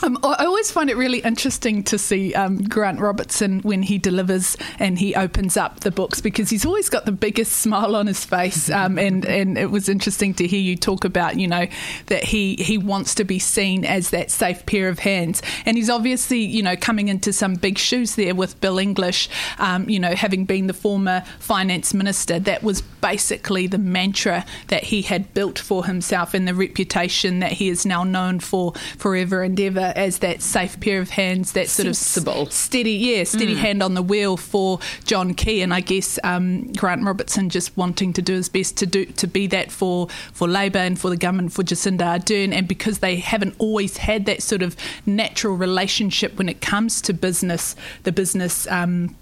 Um, 0.02 0.18
I 0.24 0.46
always 0.46 0.72
find 0.72 0.90
it 0.90 0.96
really 0.96 1.20
interesting 1.20 1.84
to 1.84 1.98
see 1.98 2.34
um, 2.34 2.64
Grant 2.64 3.00
Robertson 3.00 3.60
when 3.62 3.84
he 3.84 3.98
delivers 3.98 4.56
and 4.80 4.98
he 4.98 5.14
opens 5.14 5.58
up 5.58 5.82
the 5.82 5.92
books 5.92 6.22
because 6.22 6.50
he's 6.50 6.66
always 6.66 6.90
got 6.90 7.06
the 7.06 7.12
biggest 7.12 7.52
smile 7.62 7.96
on 7.96 8.08
his 8.08 8.24
face. 8.24 8.70
Um, 8.70 8.98
and, 8.98 9.26
and 9.26 9.58
it 9.58 9.72
was 9.72 9.90
interesting 9.90 10.34
to 10.36 10.48
hear 10.48 10.60
you 10.60 10.78
talk 10.78 11.04
about, 11.04 11.38
you 11.38 11.48
know, 11.48 11.68
that 12.06 12.24
he, 12.24 12.56
he 12.56 12.78
wants 12.78 13.16
to 13.16 13.26
be 13.26 13.40
seen 13.40 13.84
as 13.84 14.12
that 14.12 14.32
safe 14.32 14.66
pair 14.66 14.88
of 14.88 15.00
hands. 15.00 15.42
And 15.66 15.76
he's 15.76 15.90
obviously, 15.90 16.40
you 16.40 16.64
know, 16.64 16.76
coming 16.78 17.10
into 17.10 17.34
some 17.34 17.56
big 17.56 17.78
shoes 17.78 18.16
there 18.16 18.36
with 18.36 18.60
Bill 18.62 18.80
English, 18.80 19.30
um, 19.58 19.90
you 19.90 20.00
know, 20.00 20.16
having 20.16 20.46
been 20.46 20.68
the 20.68 20.74
former 20.74 21.22
finance 21.40 21.94
minister. 21.94 22.40
That 22.40 22.64
was 22.64 22.82
basically 22.82 23.68
the 23.68 23.78
mantra 23.78 24.46
that 24.68 24.86
he 24.86 25.02
had 25.02 25.34
built 25.34 25.60
for 25.60 25.86
himself 25.86 26.34
and 26.34 26.48
the 26.48 26.54
reputation 26.56 27.40
that 27.40 27.54
he 27.54 27.68
is 27.70 27.86
now 27.86 28.04
known 28.04 28.40
for 28.40 28.74
forever 28.98 29.44
and 29.44 29.60
ever 29.60 29.89
as 29.96 30.20
that 30.20 30.42
safe 30.42 30.80
pair 30.80 31.00
of 31.00 31.10
hands, 31.12 31.54
that 31.54 31.70
sort 31.70 31.96
Sensible. 31.96 32.44
of 32.44 32.52
steady, 32.52 32.94
yeah, 32.94 33.24
steady 33.24 33.56
mm. 33.56 33.60
hand 33.60 33.84
on 33.84 33.94
the 33.94 34.02
wheel 34.02 34.38
for 34.38 34.80
John 35.06 35.34
Key. 35.34 35.62
And 35.62 35.74
I 35.74 35.82
guess 35.82 36.20
um, 36.24 36.72
Grant 36.74 37.04
Robertson 37.04 37.50
just 37.50 37.76
wanting 37.78 38.14
to 38.14 38.22
do 38.22 38.34
his 38.34 38.50
best 38.50 38.78
to 38.78 38.86
do 38.86 39.06
to 39.06 39.28
be 39.28 39.48
that 39.48 39.72
for 39.72 40.08
for 40.34 40.48
Labour 40.48 40.80
and 40.80 41.00
for 41.00 41.10
the 41.10 41.18
government 41.18 41.54
for 41.54 41.64
Jacinda 41.64 42.20
Ardern. 42.20 42.54
And 42.54 42.68
because 42.68 43.00
they 43.00 43.18
haven't 43.18 43.56
always 43.58 43.98
had 43.98 44.26
that 44.26 44.42
sort 44.44 44.62
of 44.62 44.76
natural 45.06 45.56
relationship 45.56 46.38
when 46.38 46.50
it 46.50 46.62
comes 46.62 47.02
to 47.02 47.14
business, 47.14 47.76
the 48.04 48.12
business. 48.12 48.68
Um, 48.68 49.16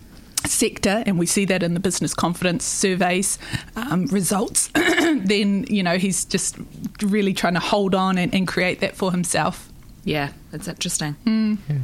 sector, 0.46 1.04
and 1.06 1.18
we 1.18 1.26
see 1.26 1.46
that 1.46 1.64
in 1.64 1.74
the 1.74 1.80
business 1.80 2.14
confidence 2.14 2.64
surveys 2.64 3.40
um, 3.76 4.06
results, 4.08 4.70
then 4.76 5.66
you 5.70 5.84
know 5.84 5.98
he's 5.98 6.26
just 6.26 6.58
really 7.02 7.34
trying 7.34 7.56
to 7.56 7.60
hold 7.60 7.96
on 7.96 8.18
and, 8.18 8.34
and 8.34 8.48
create 8.48 8.80
that 8.80 8.96
for 8.96 9.12
himself. 9.12 9.72
Yeah, 10.04 10.32
It's 10.58 10.68
interesting. 10.68 11.16
Mm. 11.24 11.58
Yeah. 11.70 11.76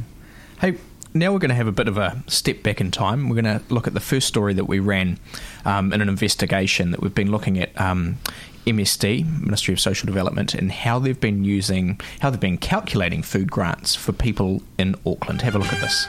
Hey, 0.60 0.78
now 1.14 1.32
we're 1.32 1.38
going 1.38 1.50
to 1.50 1.54
have 1.54 1.68
a 1.68 1.72
bit 1.72 1.86
of 1.86 1.96
a 1.96 2.24
step 2.26 2.64
back 2.64 2.80
in 2.80 2.90
time. 2.90 3.28
We're 3.28 3.40
going 3.40 3.60
to 3.60 3.62
look 3.72 3.86
at 3.86 3.94
the 3.94 4.00
first 4.00 4.26
story 4.26 4.52
that 4.54 4.64
we 4.64 4.80
ran 4.80 5.20
um, 5.64 5.92
in 5.92 6.00
an 6.00 6.08
investigation 6.08 6.90
that 6.90 7.00
we've 7.00 7.14
been 7.14 7.30
looking 7.30 7.56
at 7.60 7.80
um, 7.80 8.18
MSD, 8.66 9.42
Ministry 9.42 9.72
of 9.72 9.78
Social 9.78 10.06
Development, 10.06 10.54
and 10.54 10.72
how 10.72 10.98
they've 10.98 11.20
been 11.20 11.44
using, 11.44 12.00
how 12.18 12.30
they've 12.30 12.40
been 12.40 12.58
calculating 12.58 13.22
food 13.22 13.48
grants 13.48 13.94
for 13.94 14.10
people 14.10 14.60
in 14.76 14.96
Auckland. 15.06 15.42
Have 15.42 15.54
a 15.54 15.60
look 15.60 15.72
at 15.72 15.80
this. 15.80 16.08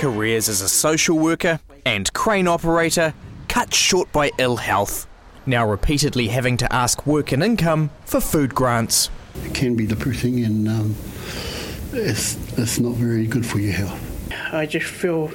Careers 0.00 0.48
as 0.48 0.62
a 0.62 0.68
social 0.68 1.18
worker 1.18 1.60
and 1.84 2.10
crane 2.14 2.48
operator 2.48 3.12
cut 3.48 3.74
short 3.74 4.10
by 4.12 4.30
ill 4.38 4.56
health. 4.56 5.06
Now 5.44 5.68
repeatedly 5.68 6.28
having 6.28 6.56
to 6.56 6.72
ask 6.72 7.06
work 7.06 7.32
and 7.32 7.42
income 7.42 7.90
for 8.06 8.18
food 8.18 8.54
grants. 8.54 9.10
It 9.44 9.54
can 9.54 9.76
be 9.76 9.86
depressing 9.86 10.44
and 10.44 10.68
um, 10.68 10.94
it's, 11.92 12.36
it's 12.58 12.78
not 12.78 12.94
very 12.94 13.26
good 13.26 13.46
for 13.46 13.58
your 13.58 13.72
health. 13.72 14.00
I 14.52 14.66
just 14.66 14.86
feel 14.86 15.30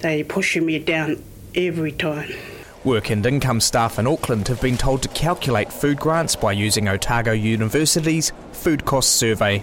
they 0.00 0.22
pushing 0.22 0.66
me 0.66 0.78
down 0.78 1.22
every 1.54 1.92
time. 1.92 2.30
Work 2.84 3.10
and 3.10 3.24
income 3.24 3.60
staff 3.60 3.98
in 3.98 4.06
Auckland 4.06 4.48
have 4.48 4.60
been 4.60 4.76
told 4.76 5.02
to 5.02 5.08
calculate 5.08 5.72
food 5.72 5.98
grants 5.98 6.36
by 6.36 6.52
using 6.52 6.86
Otago 6.86 7.32
University's 7.32 8.30
Food 8.52 8.84
Cost 8.84 9.14
Survey, 9.16 9.60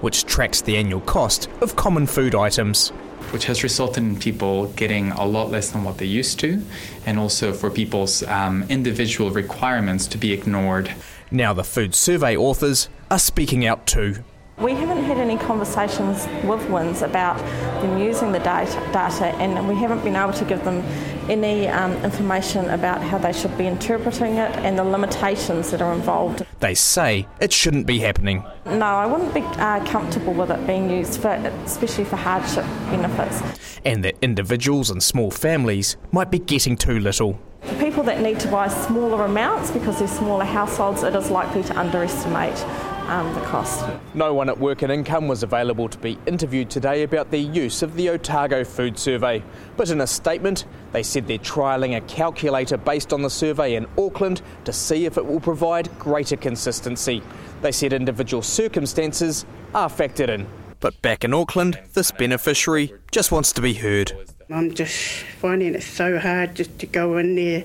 which 0.00 0.24
tracks 0.24 0.60
the 0.60 0.76
annual 0.76 1.00
cost 1.02 1.48
of 1.60 1.76
common 1.76 2.08
food 2.08 2.34
items. 2.34 2.88
Which 3.30 3.44
has 3.44 3.62
resulted 3.62 4.02
in 4.02 4.18
people 4.18 4.66
getting 4.72 5.12
a 5.12 5.24
lot 5.24 5.50
less 5.50 5.70
than 5.70 5.84
what 5.84 5.98
they 5.98 6.06
used 6.06 6.40
to, 6.40 6.64
and 7.06 7.18
also 7.18 7.52
for 7.52 7.70
people's 7.70 8.24
um, 8.24 8.64
individual 8.68 9.30
requirements 9.30 10.08
to 10.08 10.18
be 10.18 10.32
ignored. 10.32 10.92
Now, 11.30 11.52
the 11.52 11.64
food 11.64 11.94
survey 11.94 12.36
authors 12.36 12.88
are 13.10 13.18
speaking 13.18 13.66
out 13.66 13.86
too. 13.86 14.24
We 14.58 14.72
haven't 14.72 15.02
had 15.02 15.18
any 15.18 15.36
conversations 15.36 16.28
with 16.44 16.60
WINZ 16.68 17.02
about 17.02 17.38
them 17.82 17.98
using 17.98 18.30
the 18.30 18.38
data, 18.38 18.72
data 18.92 19.26
and 19.36 19.68
we 19.68 19.74
haven't 19.74 20.04
been 20.04 20.14
able 20.14 20.32
to 20.34 20.44
give 20.44 20.62
them 20.62 20.80
any 21.28 21.66
um, 21.66 21.92
information 22.04 22.70
about 22.70 23.02
how 23.02 23.18
they 23.18 23.32
should 23.32 23.56
be 23.58 23.66
interpreting 23.66 24.34
it 24.34 24.52
and 24.58 24.78
the 24.78 24.84
limitations 24.84 25.72
that 25.72 25.82
are 25.82 25.92
involved. 25.92 26.46
They 26.60 26.74
say 26.74 27.26
it 27.40 27.52
shouldn't 27.52 27.88
be 27.88 27.98
happening. 27.98 28.44
No, 28.64 28.86
I 28.86 29.06
wouldn't 29.06 29.34
be 29.34 29.40
uh, 29.40 29.84
comfortable 29.86 30.34
with 30.34 30.52
it 30.52 30.64
being 30.68 30.88
used, 30.88 31.20
for, 31.20 31.30
especially 31.30 32.04
for 32.04 32.16
hardship 32.16 32.64
benefits. 32.90 33.42
And 33.84 34.04
that 34.04 34.14
individuals 34.22 34.88
and 34.88 35.02
small 35.02 35.32
families 35.32 35.96
might 36.12 36.30
be 36.30 36.38
getting 36.38 36.76
too 36.76 37.00
little. 37.00 37.40
For 37.62 37.74
people 37.76 38.04
that 38.04 38.20
need 38.20 38.38
to 38.40 38.48
buy 38.48 38.68
smaller 38.68 39.24
amounts 39.24 39.72
because 39.72 39.98
they're 39.98 40.06
smaller 40.06 40.44
households, 40.44 41.02
it 41.02 41.16
is 41.16 41.30
likely 41.30 41.64
to 41.64 41.78
underestimate 41.78 42.64
um, 43.08 43.34
the 43.34 43.40
cost. 43.42 43.84
No 44.14 44.34
one 44.34 44.48
at 44.48 44.58
Work 44.58 44.82
and 44.82 44.90
Income 44.90 45.28
was 45.28 45.42
available 45.42 45.88
to 45.88 45.98
be 45.98 46.18
interviewed 46.26 46.70
today 46.70 47.02
about 47.02 47.30
their 47.30 47.40
use 47.40 47.82
of 47.82 47.94
the 47.94 48.08
Otago 48.10 48.64
Food 48.64 48.98
Survey. 48.98 49.42
But 49.76 49.90
in 49.90 50.00
a 50.00 50.06
statement, 50.06 50.64
they 50.92 51.02
said 51.02 51.26
they're 51.26 51.38
trialling 51.38 51.96
a 51.96 52.00
calculator 52.02 52.76
based 52.76 53.12
on 53.12 53.22
the 53.22 53.30
survey 53.30 53.74
in 53.74 53.86
Auckland 53.98 54.42
to 54.64 54.72
see 54.72 55.06
if 55.06 55.18
it 55.18 55.26
will 55.26 55.40
provide 55.40 55.96
greater 55.98 56.36
consistency. 56.36 57.22
They 57.62 57.72
said 57.72 57.92
individual 57.92 58.42
circumstances 58.42 59.44
are 59.74 59.88
factored 59.88 60.28
in. 60.28 60.46
But 60.80 61.00
back 61.02 61.24
in 61.24 61.32
Auckland, 61.32 61.80
this 61.94 62.10
beneficiary 62.10 62.92
just 63.10 63.32
wants 63.32 63.52
to 63.52 63.62
be 63.62 63.74
heard. 63.74 64.12
I'm 64.50 64.74
just 64.74 65.24
finding 65.40 65.74
it 65.74 65.82
so 65.82 66.18
hard 66.18 66.54
just 66.54 66.78
to 66.80 66.86
go 66.86 67.16
in 67.16 67.34
there 67.36 67.64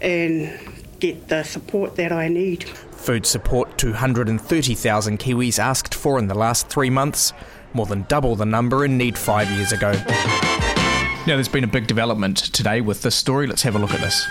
and 0.00 0.58
get 1.00 1.28
the 1.28 1.42
support 1.42 1.96
that 1.96 2.12
I 2.12 2.28
need. 2.28 2.64
Food 3.06 3.24
support 3.24 3.78
230,000 3.78 5.20
Kiwis 5.20 5.60
asked 5.60 5.94
for 5.94 6.18
in 6.18 6.26
the 6.26 6.34
last 6.34 6.66
three 6.66 6.90
months, 6.90 7.32
more 7.72 7.86
than 7.86 8.04
double 8.08 8.34
the 8.34 8.44
number 8.44 8.84
in 8.84 8.98
need 8.98 9.16
five 9.16 9.48
years 9.48 9.70
ago. 9.70 9.92
Now, 9.92 11.36
there's 11.36 11.46
been 11.46 11.62
a 11.62 11.68
big 11.68 11.86
development 11.86 12.36
today 12.36 12.80
with 12.80 13.02
this 13.02 13.14
story. 13.14 13.46
Let's 13.46 13.62
have 13.62 13.76
a 13.76 13.78
look 13.78 13.92
at 13.92 14.00
this. 14.00 14.26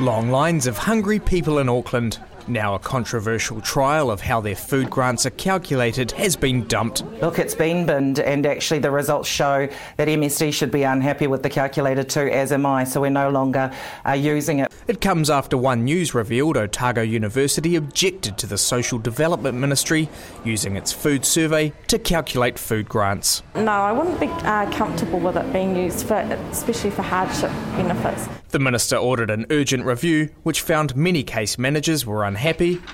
Long 0.00 0.32
lines 0.32 0.66
of 0.66 0.78
hungry 0.78 1.20
people 1.20 1.60
in 1.60 1.68
Auckland. 1.68 2.18
Now, 2.48 2.74
a 2.74 2.78
controversial 2.78 3.60
trial 3.60 4.10
of 4.10 4.22
how 4.22 4.40
their 4.40 4.56
food 4.56 4.88
grants 4.88 5.26
are 5.26 5.30
calculated 5.30 6.12
has 6.12 6.34
been 6.34 6.66
dumped. 6.66 7.04
Look, 7.20 7.38
it's 7.38 7.54
been 7.54 7.84
binned, 7.84 8.20
and 8.20 8.46
actually, 8.46 8.78
the 8.78 8.90
results 8.90 9.28
show 9.28 9.68
that 9.98 10.08
MSD 10.08 10.54
should 10.54 10.70
be 10.70 10.82
unhappy 10.82 11.26
with 11.26 11.42
the 11.42 11.50
calculator 11.50 12.02
too, 12.02 12.26
as 12.28 12.50
am 12.50 12.64
I, 12.64 12.84
so 12.84 13.02
we're 13.02 13.10
no 13.10 13.28
longer 13.28 13.70
uh, 14.06 14.12
using 14.12 14.60
it. 14.60 14.72
It 14.86 15.02
comes 15.02 15.28
after 15.28 15.58
One 15.58 15.84
News 15.84 16.14
revealed 16.14 16.56
Otago 16.56 17.02
University 17.02 17.76
objected 17.76 18.38
to 18.38 18.46
the 18.46 18.56
Social 18.56 18.98
Development 18.98 19.58
Ministry 19.58 20.08
using 20.42 20.76
its 20.76 20.90
food 20.90 21.26
survey 21.26 21.74
to 21.88 21.98
calculate 21.98 22.58
food 22.58 22.88
grants. 22.88 23.42
No, 23.56 23.72
I 23.72 23.92
wouldn't 23.92 24.18
be 24.18 24.28
uh, 24.28 24.70
comfortable 24.72 25.20
with 25.20 25.36
it 25.36 25.52
being 25.52 25.76
used, 25.76 26.06
for, 26.06 26.14
especially 26.14 26.90
for 26.90 27.02
hardship 27.02 27.50
benefits. 27.76 28.26
The 28.50 28.58
minister 28.58 28.96
ordered 28.96 29.28
an 29.28 29.44
urgent 29.50 29.84
review, 29.84 30.30
which 30.42 30.62
found 30.62 30.96
many 30.96 31.22
case 31.22 31.58
managers 31.58 32.06
were 32.06 32.24
unhappy 32.24 32.37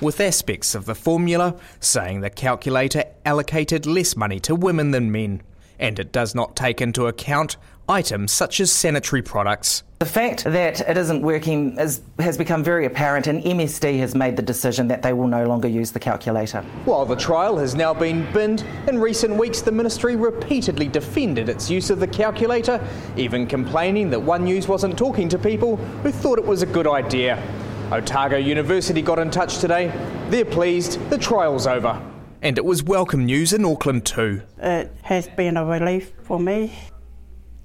with 0.01 0.21
aspects 0.21 0.75
of 0.75 0.87
the 0.87 0.95
formula, 0.95 1.55
saying 1.81 2.21
the 2.21 2.31
calculator 2.31 3.05
allocated 3.27 3.85
less 3.87 4.17
money 4.17 4.41
to 4.41 4.55
women 4.55 4.91
than 4.91 5.13
men, 5.13 5.43
and 5.79 5.99
it 5.99 6.13
does 6.13 6.35
not 6.35 6.57
take 6.57 6.81
into 6.81 7.07
account 7.07 7.57
items 7.89 8.33
such 8.33 8.61
as 8.61 8.73
sanitary 8.73 9.21
products. 9.21 9.83
The 9.99 10.07
fact 10.07 10.45
that 10.45 10.81
it 10.81 10.97
isn't 10.97 11.23
working 11.23 11.79
is, 11.79 12.01
has 12.19 12.37
become 12.39 12.65
very 12.65 12.87
apparent, 12.87 13.27
and 13.27 13.43
MSD 13.43 13.99
has 13.99 14.15
made 14.15 14.37
the 14.37 14.43
decision 14.43 14.89
that 14.89 15.03
they 15.03 15.13
will 15.13 15.29
no 15.29 15.47
longer 15.47 15.69
use 15.69 15.93
the 15.93 16.01
calculator. 16.01 16.63
While 16.85 17.05
the 17.05 17.17
trial 17.17 17.59
has 17.59 17.75
now 17.75 17.95
been 17.95 18.31
binned, 18.33 18.65
in 18.89 18.99
recent 18.99 19.37
weeks 19.37 19.61
the 19.61 19.73
ministry 19.73 20.17
repeatedly 20.17 20.89
defended 20.89 21.49
its 21.49 21.71
use 21.71 21.91
of 21.91 22.01
the 22.01 22.07
calculator, 22.07 22.81
even 23.17 23.47
complaining 23.47 24.11
that 24.11 24.21
One 24.21 24.45
News 24.45 24.69
wasn't 24.69 24.97
talking 24.99 25.29
to 25.29 25.39
people 25.39 25.77
who 25.77 26.11
thought 26.11 26.39
it 26.39 26.47
was 26.47 26.63
a 26.63 26.67
good 26.67 26.87
idea. 26.87 27.43
Otago 27.93 28.37
University 28.37 29.03
got 29.03 29.19
in 29.19 29.31
touch 29.31 29.59
today. 29.59 29.93
They're 30.31 30.45
pleased 30.45 30.99
the 31.11 31.19
trial's 31.19 31.67
over. 31.67 32.01
And 32.43 32.59
it 32.59 32.65
was 32.65 32.83
welcome 32.83 33.27
news 33.27 33.53
in 33.53 33.65
Auckland 33.65 34.07
too. 34.07 34.43
It 34.59 34.91
has 35.03 35.29
been 35.29 35.57
a 35.57 35.65
relief 35.65 36.13
for 36.23 36.39
me. 36.39 36.75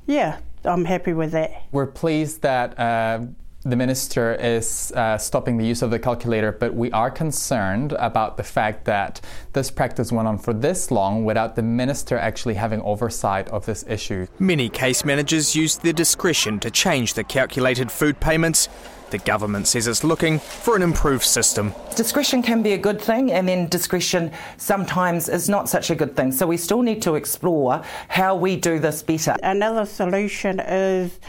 Yeah, 0.05 0.39
I'm 0.65 0.85
happy 0.85 1.13
with 1.13 1.31
that. 1.31 1.51
We're 1.71 1.87
pleased 1.87 2.41
that 2.41 2.77
uh, 2.77 3.25
the 3.63 3.75
minister 3.75 4.35
is 4.35 4.91
uh, 4.95 5.17
stopping 5.17 5.57
the 5.57 5.65
use 5.65 5.81
of 5.81 5.91
the 5.91 5.99
calculator, 5.99 6.51
but 6.51 6.73
we 6.73 6.91
are 6.91 7.11
concerned 7.11 7.93
about 7.93 8.37
the 8.37 8.43
fact 8.43 8.85
that 8.85 9.21
this 9.53 9.69
practice 9.69 10.11
went 10.11 10.27
on 10.27 10.37
for 10.37 10.53
this 10.53 10.91
long 10.91 11.25
without 11.25 11.55
the 11.55 11.63
minister 11.63 12.17
actually 12.17 12.55
having 12.55 12.81
oversight 12.81 13.47
of 13.49 13.65
this 13.65 13.83
issue. 13.87 14.27
Many 14.39 14.69
case 14.69 15.03
managers 15.03 15.55
used 15.55 15.83
their 15.83 15.93
discretion 15.93 16.59
to 16.59 16.71
change 16.71 17.13
the 17.13 17.23
calculated 17.23 17.91
food 17.91 18.19
payments. 18.19 18.69
The 19.11 19.17
government 19.17 19.67
says 19.67 19.87
it's 19.87 20.03
looking 20.03 20.39
for 20.39 20.75
an 20.75 20.81
improved 20.81 21.25
system. 21.25 21.73
Discretion 21.95 22.43
can 22.43 22.61
be 22.61 22.73
a 22.73 22.77
good 22.77 23.01
thing, 23.01 23.31
and 23.31 23.47
then 23.47 23.67
discretion 23.67 24.31
sometimes 24.57 25.29
is 25.29 25.49
not 25.49 25.67
such 25.67 25.89
a 25.89 25.95
good 25.95 26.15
thing. 26.15 26.31
So 26.31 26.45
we 26.45 26.57
still 26.57 26.81
need 26.81 27.01
to 27.03 27.15
explore 27.15 27.83
how 28.07 28.35
we 28.35 28.55
do 28.55 28.79
this 28.79 29.01
better. 29.01 29.35
Another 29.41 29.85
solution 29.85 30.59
is 30.59 31.19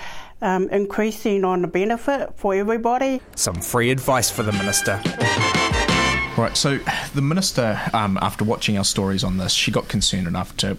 um, 0.43 0.69
increasing 0.71 1.45
on 1.45 1.63
the 1.63 1.69
benefit 1.69 2.33
for 2.37 2.55
everybody. 2.55 3.21
Some 3.35 3.61
free 3.61 3.91
advice 3.91 4.31
for 4.31 4.43
the 4.43 4.53
minister. 4.53 5.01
Right, 6.37 6.57
so 6.57 6.79
the 7.15 7.23
minister, 7.23 7.81
um, 7.93 8.19
after 8.23 8.45
watching 8.45 8.79
our 8.79 8.85
stories 8.85 9.25
on 9.25 9.37
this, 9.37 9.53
she 9.53 9.71
got 9.71 9.89
concerned 9.89 10.27
enough 10.27 10.57
to 10.59 10.77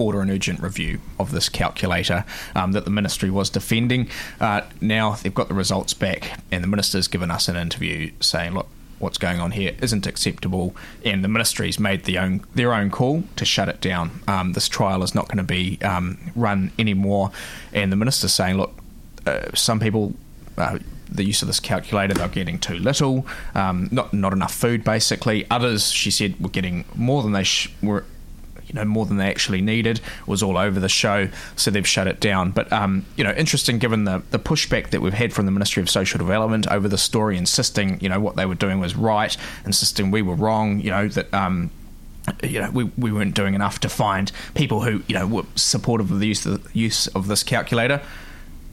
order 0.00 0.20
an 0.20 0.30
urgent 0.30 0.60
review 0.60 0.98
of 1.18 1.30
this 1.30 1.48
calculator 1.48 2.24
um, 2.56 2.72
that 2.72 2.84
the 2.84 2.90
ministry 2.90 3.30
was 3.30 3.50
defending. 3.50 4.08
Uh, 4.40 4.62
now 4.80 5.12
they've 5.16 5.34
got 5.34 5.48
the 5.48 5.54
results 5.54 5.94
back, 5.94 6.40
and 6.50 6.64
the 6.64 6.68
minister's 6.68 7.06
given 7.06 7.30
us 7.30 7.48
an 7.48 7.56
interview 7.56 8.10
saying, 8.18 8.54
look, 8.54 8.66
what's 8.98 9.18
going 9.18 9.40
on 9.40 9.50
here 9.52 9.74
isn't 9.80 10.06
acceptable, 10.06 10.74
and 11.04 11.22
the 11.22 11.28
ministry's 11.28 11.78
made 11.78 12.04
the 12.04 12.18
own, 12.18 12.44
their 12.54 12.72
own 12.72 12.90
call 12.90 13.22
to 13.36 13.44
shut 13.44 13.68
it 13.68 13.80
down. 13.80 14.22
Um, 14.26 14.54
this 14.54 14.68
trial 14.68 15.02
is 15.02 15.14
not 15.14 15.28
going 15.28 15.38
to 15.38 15.44
be 15.44 15.78
um, 15.82 16.18
run 16.34 16.72
anymore, 16.78 17.30
and 17.72 17.92
the 17.92 17.96
minister's 17.96 18.32
saying, 18.32 18.56
look, 18.56 18.72
uh, 19.26 19.54
some 19.54 19.78
people. 19.78 20.14
Uh, 20.56 20.78
the 21.12 21.24
use 21.24 21.42
of 21.42 21.48
this 21.48 21.58
calculator, 21.58 22.14
they're 22.14 22.28
getting 22.28 22.56
too 22.56 22.78
little, 22.78 23.26
um, 23.56 23.88
not 23.90 24.14
not 24.14 24.32
enough 24.32 24.54
food, 24.54 24.84
basically. 24.84 25.44
Others, 25.50 25.90
she 25.90 26.08
said, 26.08 26.38
were 26.40 26.50
getting 26.50 26.84
more 26.94 27.24
than 27.24 27.32
they 27.32 27.42
sh- 27.42 27.72
were 27.82 28.04
you 28.70 28.74
know 28.74 28.84
more 28.84 29.04
than 29.04 29.16
they 29.16 29.28
actually 29.28 29.60
needed 29.60 30.00
was 30.26 30.42
all 30.42 30.56
over 30.56 30.78
the 30.78 30.88
show 30.88 31.28
so 31.56 31.70
they've 31.70 31.86
shut 31.86 32.06
it 32.06 32.20
down 32.20 32.50
but 32.50 32.72
um, 32.72 33.04
you 33.16 33.24
know 33.24 33.32
interesting 33.32 33.78
given 33.78 34.04
the, 34.04 34.22
the 34.30 34.38
pushback 34.38 34.90
that 34.90 35.00
we've 35.00 35.12
had 35.14 35.32
from 35.32 35.44
the 35.44 35.52
ministry 35.52 35.82
of 35.82 35.90
social 35.90 36.18
development 36.18 36.66
over 36.68 36.88
the 36.88 36.98
story 36.98 37.36
insisting 37.36 38.00
you 38.00 38.08
know 38.08 38.20
what 38.20 38.36
they 38.36 38.46
were 38.46 38.54
doing 38.54 38.78
was 38.80 38.94
right 38.94 39.36
insisting 39.66 40.10
we 40.10 40.22
were 40.22 40.34
wrong 40.34 40.80
you 40.80 40.90
know 40.90 41.08
that 41.08 41.32
um, 41.34 41.70
you 42.42 42.60
know, 42.60 42.70
we, 42.70 42.84
we 42.96 43.10
weren't 43.10 43.34
doing 43.34 43.54
enough 43.54 43.80
to 43.80 43.88
find 43.88 44.30
people 44.54 44.82
who, 44.82 45.02
you 45.08 45.14
know, 45.14 45.26
were 45.26 45.44
supportive 45.56 46.12
of 46.12 46.20
the 46.20 46.26
use 46.28 46.44
of, 46.46 46.62
the 46.62 46.78
use 46.78 47.06
of 47.08 47.26
this 47.26 47.42
calculator. 47.42 48.00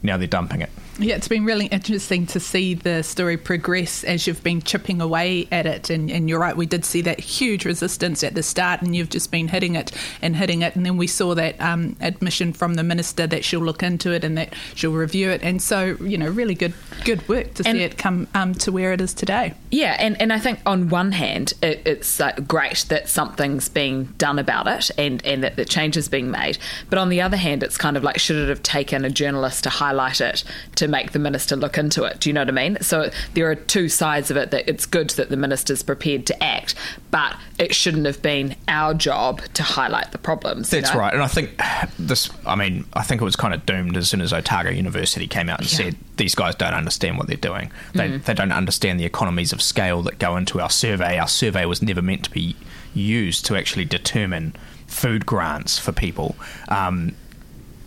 Now 0.02 0.16
they're 0.16 0.28
dumping 0.28 0.60
it. 0.60 0.70
Yeah, 1.00 1.14
it's 1.14 1.28
been 1.28 1.44
really 1.44 1.66
interesting 1.66 2.26
to 2.26 2.40
see 2.40 2.74
the 2.74 3.04
story 3.04 3.36
progress 3.36 4.02
as 4.02 4.26
you've 4.26 4.42
been 4.42 4.60
chipping 4.60 5.00
away 5.00 5.46
at 5.52 5.64
it. 5.64 5.90
And, 5.90 6.10
and, 6.10 6.28
you're 6.28 6.40
right, 6.40 6.56
we 6.56 6.66
did 6.66 6.84
see 6.84 7.02
that 7.02 7.20
huge 7.20 7.64
resistance 7.64 8.24
at 8.24 8.34
the 8.34 8.42
start, 8.42 8.82
and 8.82 8.96
you've 8.96 9.08
just 9.08 9.30
been 9.30 9.46
hitting 9.46 9.76
it 9.76 9.92
and 10.20 10.34
hitting 10.34 10.62
it. 10.62 10.74
And 10.74 10.84
then 10.84 10.96
we 10.96 11.06
saw 11.06 11.36
that 11.36 11.60
um, 11.60 11.94
admission 12.00 12.52
from 12.52 12.74
the 12.74 12.82
minister 12.82 13.28
that 13.28 13.44
she'll 13.44 13.60
look 13.60 13.84
into 13.84 14.10
it 14.10 14.24
and 14.24 14.36
that 14.38 14.54
she'll 14.74 14.92
review 14.92 15.30
it. 15.30 15.40
And 15.44 15.62
so, 15.62 15.96
you 16.00 16.18
know, 16.18 16.28
really 16.28 16.56
good 16.56 16.74
good 17.04 17.26
work 17.28 17.54
to 17.54 17.62
and, 17.64 17.78
see 17.78 17.84
it 17.84 17.96
come 17.96 18.26
um, 18.34 18.54
to 18.54 18.72
where 18.72 18.92
it 18.92 19.00
is 19.00 19.14
today. 19.14 19.54
Yeah, 19.70 19.96
and, 20.00 20.20
and 20.20 20.32
I 20.32 20.40
think 20.40 20.58
on 20.66 20.88
one 20.88 21.12
hand, 21.12 21.52
it, 21.62 21.80
it's 21.86 22.20
uh, 22.20 22.32
great 22.48 22.86
that 22.88 23.08
something's 23.08 23.68
being 23.68 24.06
done 24.18 24.40
about 24.40 24.66
it 24.66 24.90
and, 24.98 25.24
and 25.24 25.44
that 25.44 25.54
the 25.54 25.64
change 25.64 25.96
is 25.96 26.08
being 26.08 26.28
made. 26.28 26.58
But 26.90 26.98
on 26.98 27.08
the 27.08 27.20
other 27.20 27.36
hand, 27.36 27.62
it's 27.62 27.76
kind 27.76 27.96
of 27.96 28.02
like, 28.02 28.18
should 28.18 28.36
it 28.36 28.48
have 28.48 28.64
taken 28.64 29.04
a 29.04 29.10
journalist 29.10 29.62
to 29.62 29.70
highlight 29.70 30.20
it 30.20 30.42
to 30.74 30.87
make 30.88 31.12
the 31.12 31.18
minister 31.18 31.56
look 31.56 31.78
into 31.78 32.04
it. 32.04 32.20
Do 32.20 32.28
you 32.28 32.34
know 32.34 32.40
what 32.40 32.48
I 32.48 32.52
mean? 32.52 32.78
So 32.80 33.10
there 33.34 33.50
are 33.50 33.54
two 33.54 33.88
sides 33.88 34.30
of 34.30 34.36
it 34.36 34.50
that 34.50 34.68
it's 34.68 34.86
good 34.86 35.10
that 35.10 35.28
the 35.28 35.36
minister's 35.36 35.82
prepared 35.82 36.26
to 36.26 36.42
act, 36.42 36.74
but 37.10 37.36
it 37.58 37.74
shouldn't 37.74 38.06
have 38.06 38.22
been 38.22 38.56
our 38.66 38.94
job 38.94 39.42
to 39.54 39.62
highlight 39.62 40.12
the 40.12 40.18
problems. 40.18 40.70
That's 40.70 40.92
know? 40.92 41.00
right. 41.00 41.12
And 41.12 41.22
I 41.22 41.28
think 41.28 41.60
this, 41.98 42.30
I 42.46 42.54
mean, 42.54 42.86
I 42.94 43.02
think 43.02 43.20
it 43.20 43.24
was 43.24 43.36
kind 43.36 43.54
of 43.54 43.66
doomed 43.66 43.96
as 43.96 44.08
soon 44.08 44.20
as 44.20 44.32
Otago 44.32 44.70
University 44.70 45.26
came 45.26 45.48
out 45.48 45.60
and 45.60 45.70
yeah. 45.72 45.76
said, 45.76 45.96
these 46.16 46.34
guys 46.34 46.54
don't 46.54 46.74
understand 46.74 47.18
what 47.18 47.26
they're 47.26 47.36
doing. 47.36 47.70
They, 47.94 48.08
mm. 48.08 48.24
they 48.24 48.34
don't 48.34 48.52
understand 48.52 48.98
the 48.98 49.04
economies 49.04 49.52
of 49.52 49.62
scale 49.62 50.02
that 50.02 50.18
go 50.18 50.36
into 50.36 50.60
our 50.60 50.70
survey. 50.70 51.18
Our 51.18 51.28
survey 51.28 51.64
was 51.64 51.82
never 51.82 52.02
meant 52.02 52.24
to 52.24 52.30
be 52.30 52.56
used 52.94 53.46
to 53.46 53.56
actually 53.56 53.84
determine 53.84 54.54
food 54.86 55.26
grants 55.26 55.78
for 55.78 55.92
people. 55.92 56.34
Um, 56.68 57.14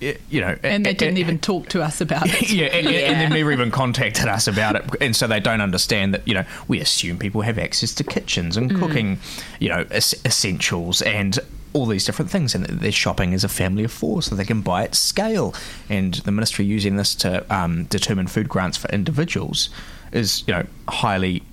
you 0.01 0.41
know, 0.41 0.57
and 0.63 0.85
they 0.85 0.93
didn't 0.93 1.17
even 1.17 1.39
talk 1.39 1.69
to 1.69 1.81
us 1.81 2.01
about 2.01 2.23
it. 2.41 2.49
yeah, 2.49 2.65
and, 2.65 2.89
yeah. 2.89 2.99
and, 2.99 3.21
they 3.21 3.37
never 3.37 3.51
even 3.51 3.71
contacted 3.71 4.27
us 4.27 4.47
about 4.47 4.75
it, 4.75 4.83
and 4.99 5.15
so 5.15 5.27
they 5.27 5.39
don't 5.39 5.61
understand 5.61 6.13
that. 6.13 6.27
You 6.27 6.33
know, 6.33 6.45
we 6.67 6.79
assume 6.79 7.17
people 7.17 7.41
have 7.41 7.57
access 7.57 7.93
to 7.95 8.03
kitchens 8.03 8.57
and 8.57 8.71
mm. 8.71 8.79
cooking, 8.79 9.19
you 9.59 9.69
know, 9.69 9.85
es- 9.91 10.25
essentials 10.25 11.01
and 11.01 11.37
all 11.73 11.85
these 11.85 12.03
different 12.03 12.31
things, 12.31 12.55
and 12.55 12.65
they're 12.65 12.91
shopping 12.91 13.33
as 13.33 13.43
a 13.43 13.49
family 13.49 13.83
of 13.83 13.91
four, 13.91 14.21
so 14.21 14.35
they 14.35 14.45
can 14.45 14.61
buy 14.61 14.83
at 14.83 14.95
scale. 14.95 15.53
And 15.89 16.15
the 16.15 16.31
ministry 16.31 16.65
using 16.65 16.95
this 16.95 17.15
to 17.15 17.45
um, 17.53 17.85
determine 17.85 18.27
food 18.27 18.49
grants 18.49 18.77
for 18.77 18.89
individuals 18.89 19.69
is, 20.11 20.43
you 20.47 20.53
know, 20.53 20.65
highly 20.89 21.43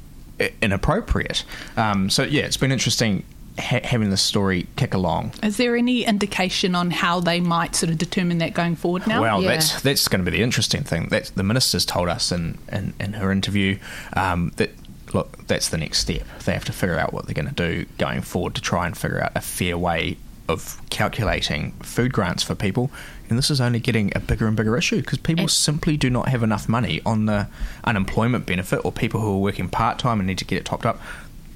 inappropriate. 0.62 1.44
Um, 1.76 2.10
so 2.10 2.22
yeah, 2.22 2.42
it's 2.42 2.56
been 2.56 2.72
interesting 2.72 3.24
ha- 3.58 3.80
having 3.84 4.10
the 4.10 4.16
story 4.16 4.66
kick 4.76 4.94
along. 4.94 5.32
Is 5.42 5.56
there 5.56 5.76
any 5.76 6.04
indication 6.04 6.74
on 6.74 6.90
how 6.90 7.20
they 7.20 7.40
might 7.40 7.74
sort 7.74 7.90
of 7.90 7.98
determine 7.98 8.38
that 8.38 8.54
going 8.54 8.76
forward 8.76 9.06
now? 9.06 9.20
Well, 9.20 9.42
yeah. 9.42 9.50
that's 9.50 9.82
that's 9.82 10.08
going 10.08 10.24
to 10.24 10.30
be 10.30 10.36
the 10.36 10.42
interesting 10.42 10.82
thing. 10.82 11.08
That's, 11.08 11.30
the 11.30 11.42
minister's 11.42 11.84
told 11.84 12.08
us 12.08 12.32
in, 12.32 12.58
in, 12.72 12.94
in 13.00 13.14
her 13.14 13.30
interview 13.32 13.78
um, 14.14 14.52
that 14.56 14.70
look, 15.14 15.46
that's 15.46 15.68
the 15.68 15.78
next 15.78 15.98
step. 15.98 16.26
They 16.44 16.52
have 16.52 16.64
to 16.66 16.72
figure 16.72 16.98
out 16.98 17.12
what 17.12 17.26
they're 17.26 17.34
going 17.34 17.52
to 17.52 17.54
do 17.54 17.86
going 17.98 18.22
forward 18.22 18.54
to 18.56 18.60
try 18.60 18.86
and 18.86 18.96
figure 18.96 19.22
out 19.22 19.32
a 19.34 19.40
fair 19.40 19.76
way 19.78 20.16
of 20.48 20.80
calculating 20.88 21.72
food 21.82 22.12
grants 22.12 22.42
for 22.42 22.54
people. 22.54 22.90
And 23.28 23.36
this 23.36 23.50
is 23.50 23.60
only 23.60 23.80
getting 23.80 24.10
a 24.16 24.20
bigger 24.20 24.46
and 24.46 24.56
bigger 24.56 24.76
issue 24.76 24.96
because 25.02 25.18
people 25.18 25.42
and 25.42 25.50
simply 25.50 25.98
do 25.98 26.08
not 26.08 26.28
have 26.28 26.42
enough 26.42 26.68
money 26.68 27.02
on 27.04 27.26
the 27.26 27.48
unemployment 27.84 28.46
benefit 28.46 28.82
or 28.84 28.90
people 28.90 29.20
who 29.20 29.34
are 29.34 29.38
working 29.38 29.68
part 29.68 29.98
time 29.98 30.18
and 30.18 30.26
need 30.26 30.38
to 30.38 30.46
get 30.46 30.56
it 30.56 30.64
topped 30.64 30.86
up 30.86 31.00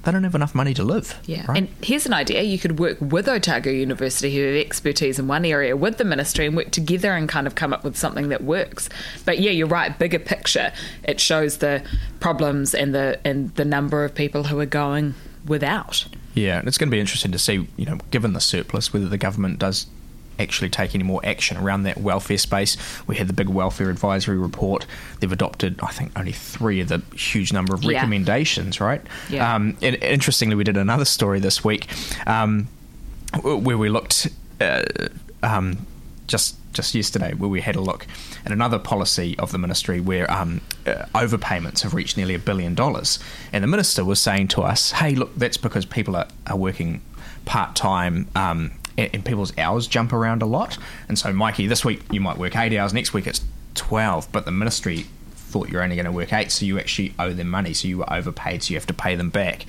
they 0.03 0.11
don't 0.11 0.23
have 0.23 0.35
enough 0.35 0.53
money 0.53 0.73
to 0.73 0.83
live. 0.83 1.17
Yeah. 1.25 1.45
Right? 1.47 1.57
And 1.57 1.69
here's 1.81 2.05
an 2.05 2.13
idea 2.13 2.41
you 2.41 2.59
could 2.59 2.77
work 2.77 2.97
with 2.99 3.27
Otago 3.27 3.71
University, 3.71 4.35
who 4.35 4.45
have 4.45 4.55
expertise 4.55 5.17
in 5.17 5.27
one 5.27 5.45
area, 5.45 5.75
with 5.77 5.97
the 5.97 6.03
ministry 6.03 6.45
and 6.45 6.55
work 6.55 6.71
together 6.71 7.13
and 7.13 7.27
kind 7.29 7.47
of 7.47 7.55
come 7.55 7.73
up 7.73 7.83
with 7.83 7.97
something 7.97 8.29
that 8.29 8.43
works. 8.43 8.89
But 9.25 9.39
yeah, 9.39 9.51
you're 9.51 9.67
right, 9.67 9.97
bigger 9.97 10.19
picture. 10.19 10.73
It 11.03 11.19
shows 11.19 11.57
the 11.57 11.83
problems 12.19 12.75
and 12.75 12.93
the 12.93 13.19
and 13.23 13.53
the 13.55 13.65
number 13.65 14.03
of 14.03 14.13
people 14.13 14.43
who 14.43 14.59
are 14.59 14.65
going 14.65 15.15
without. 15.45 16.05
Yeah, 16.33 16.59
and 16.59 16.67
it's 16.67 16.77
going 16.77 16.89
to 16.89 16.95
be 16.95 16.99
interesting 16.99 17.31
to 17.31 17.39
see, 17.39 17.67
you 17.77 17.85
know, 17.85 17.99
given 18.11 18.33
the 18.33 18.41
surplus, 18.41 18.91
whether 18.91 19.07
the 19.07 19.17
government 19.17 19.59
does 19.59 19.85
actually 20.39 20.69
take 20.69 20.95
any 20.95 21.03
more 21.03 21.21
action 21.23 21.57
around 21.57 21.83
that 21.83 21.97
welfare 21.97 22.37
space. 22.37 22.77
We 23.07 23.15
had 23.15 23.27
the 23.27 23.33
big 23.33 23.49
welfare 23.49 23.89
advisory 23.89 24.37
report. 24.37 24.85
They've 25.19 25.31
adopted, 25.31 25.79
I 25.81 25.91
think, 25.91 26.17
only 26.17 26.31
three 26.31 26.79
of 26.81 26.87
the 26.87 27.01
huge 27.15 27.53
number 27.53 27.73
of 27.73 27.85
recommendations, 27.85 28.79
right? 28.79 29.01
Yeah. 29.29 29.53
Um, 29.53 29.77
and 29.81 29.95
interestingly, 29.97 30.55
we 30.55 30.63
did 30.63 30.77
another 30.77 31.05
story 31.05 31.39
this 31.39 31.63
week 31.63 31.87
um, 32.27 32.67
where 33.41 33.77
we 33.77 33.89
looked 33.89 34.27
uh, 34.61 34.83
um, 35.41 35.85
just 36.27 36.55
just 36.73 36.95
yesterday 36.95 37.33
where 37.33 37.49
we 37.49 37.61
had 37.61 37.75
a 37.75 37.81
look 37.81 38.07
at 38.45 38.51
another 38.51 38.79
policy 38.79 39.37
of 39.37 39.51
the 39.51 39.57
ministry 39.57 40.01
where 40.01 40.29
um, 40.31 40.59
uh, 40.87 41.05
overpayments 41.13 41.83
have 41.83 41.93
reached 41.93 42.17
nearly 42.17 42.33
a 42.33 42.39
billion 42.39 42.73
dollars. 42.73 43.19
And 43.51 43.63
the 43.63 43.67
minister 43.67 44.03
was 44.03 44.19
saying 44.19 44.47
to 44.49 44.63
us, 44.63 44.91
hey, 44.93 45.13
look, 45.13 45.35
that's 45.35 45.57
because 45.57 45.85
people 45.85 46.15
are, 46.15 46.27
are 46.47 46.57
working 46.57 47.01
part 47.45 47.75
time 47.75 48.27
um, 48.35 48.71
and 48.97 49.25
people's 49.25 49.57
hours 49.57 49.87
jump 49.87 50.13
around 50.13 50.41
a 50.41 50.45
lot. 50.45 50.77
And 51.07 51.17
so, 51.17 51.33
Mikey, 51.33 51.67
this 51.67 51.83
week 51.83 52.01
you 52.11 52.21
might 52.21 52.37
work 52.37 52.55
eight 52.55 52.77
hours, 52.77 52.93
next 52.93 53.13
week 53.13 53.27
it's 53.27 53.41
12, 53.75 54.31
but 54.31 54.45
the 54.45 54.51
ministry 54.51 55.05
thought 55.53 55.69
you're 55.69 55.83
only 55.83 55.95
going 55.95 56.05
to 56.05 56.11
work 56.11 56.33
eight, 56.33 56.51
so 56.51 56.65
you 56.65 56.79
actually 56.79 57.13
owe 57.19 57.31
them 57.31 57.49
money, 57.49 57.73
so 57.73 57.87
you 57.87 57.99
were 57.99 58.11
overpaid, 58.11 58.63
so 58.63 58.71
you 58.71 58.77
have 58.77 58.87
to 58.87 58.93
pay 58.93 59.15
them 59.15 59.29
back. 59.29 59.65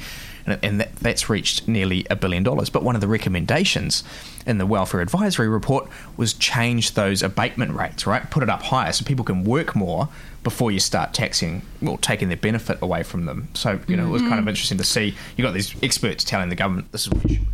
And, 0.47 0.59
and 0.63 0.81
that, 0.81 0.97
that's 0.97 1.31
reached 1.31 1.69
nearly 1.69 2.07
a 2.11 2.17
billion 2.17 2.43
dollars. 2.43 2.69
But 2.71 2.83
one 2.83 2.95
of 2.95 3.01
the 3.01 3.09
recommendations 3.09 4.03
in 4.47 4.59
the 4.59 4.67
Welfare 4.67 5.01
Advisory 5.01 5.49
Report 5.49 5.89
was 6.17 6.35
change 6.35 6.93
those 6.95 7.23
abatement 7.23 7.73
rates, 7.73 8.07
right? 8.07 8.31
Put 8.31 8.43
it 8.43 8.51
up 8.51 8.63
higher 8.63 8.93
so 8.93 9.05
people 9.05 9.25
can 9.25 9.45
work 9.45 9.75
more 9.75 10.09
before 10.43 10.71
you 10.71 10.81
start 10.81 11.15
taxing 11.15 11.63
or 11.87 11.97
taking 11.99 12.29
their 12.29 12.37
benefit 12.37 12.79
away 12.83 13.03
from 13.03 13.25
them. 13.25 13.49
So, 13.55 13.81
you 13.87 13.97
know, 13.97 14.05
mm-hmm. 14.05 14.11
it 14.11 14.13
was 14.13 14.23
kind 14.23 14.35
of 14.35 14.41
mm-hmm. 14.41 14.49
interesting 14.49 14.79
to 14.79 14.85
see 14.85 15.15
you 15.37 15.45
got 15.45 15.55
these 15.55 15.75
experts 15.83 16.25
telling 16.25 16.51
the 16.51 16.57
government 16.57 16.93
this 16.93 17.07
is 17.07 17.11
what 17.11 17.29
you 17.31 17.37
should 17.37 17.47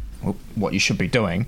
what 0.54 0.72
you 0.72 0.78
should 0.80 0.98
be 0.98 1.08
doing 1.08 1.46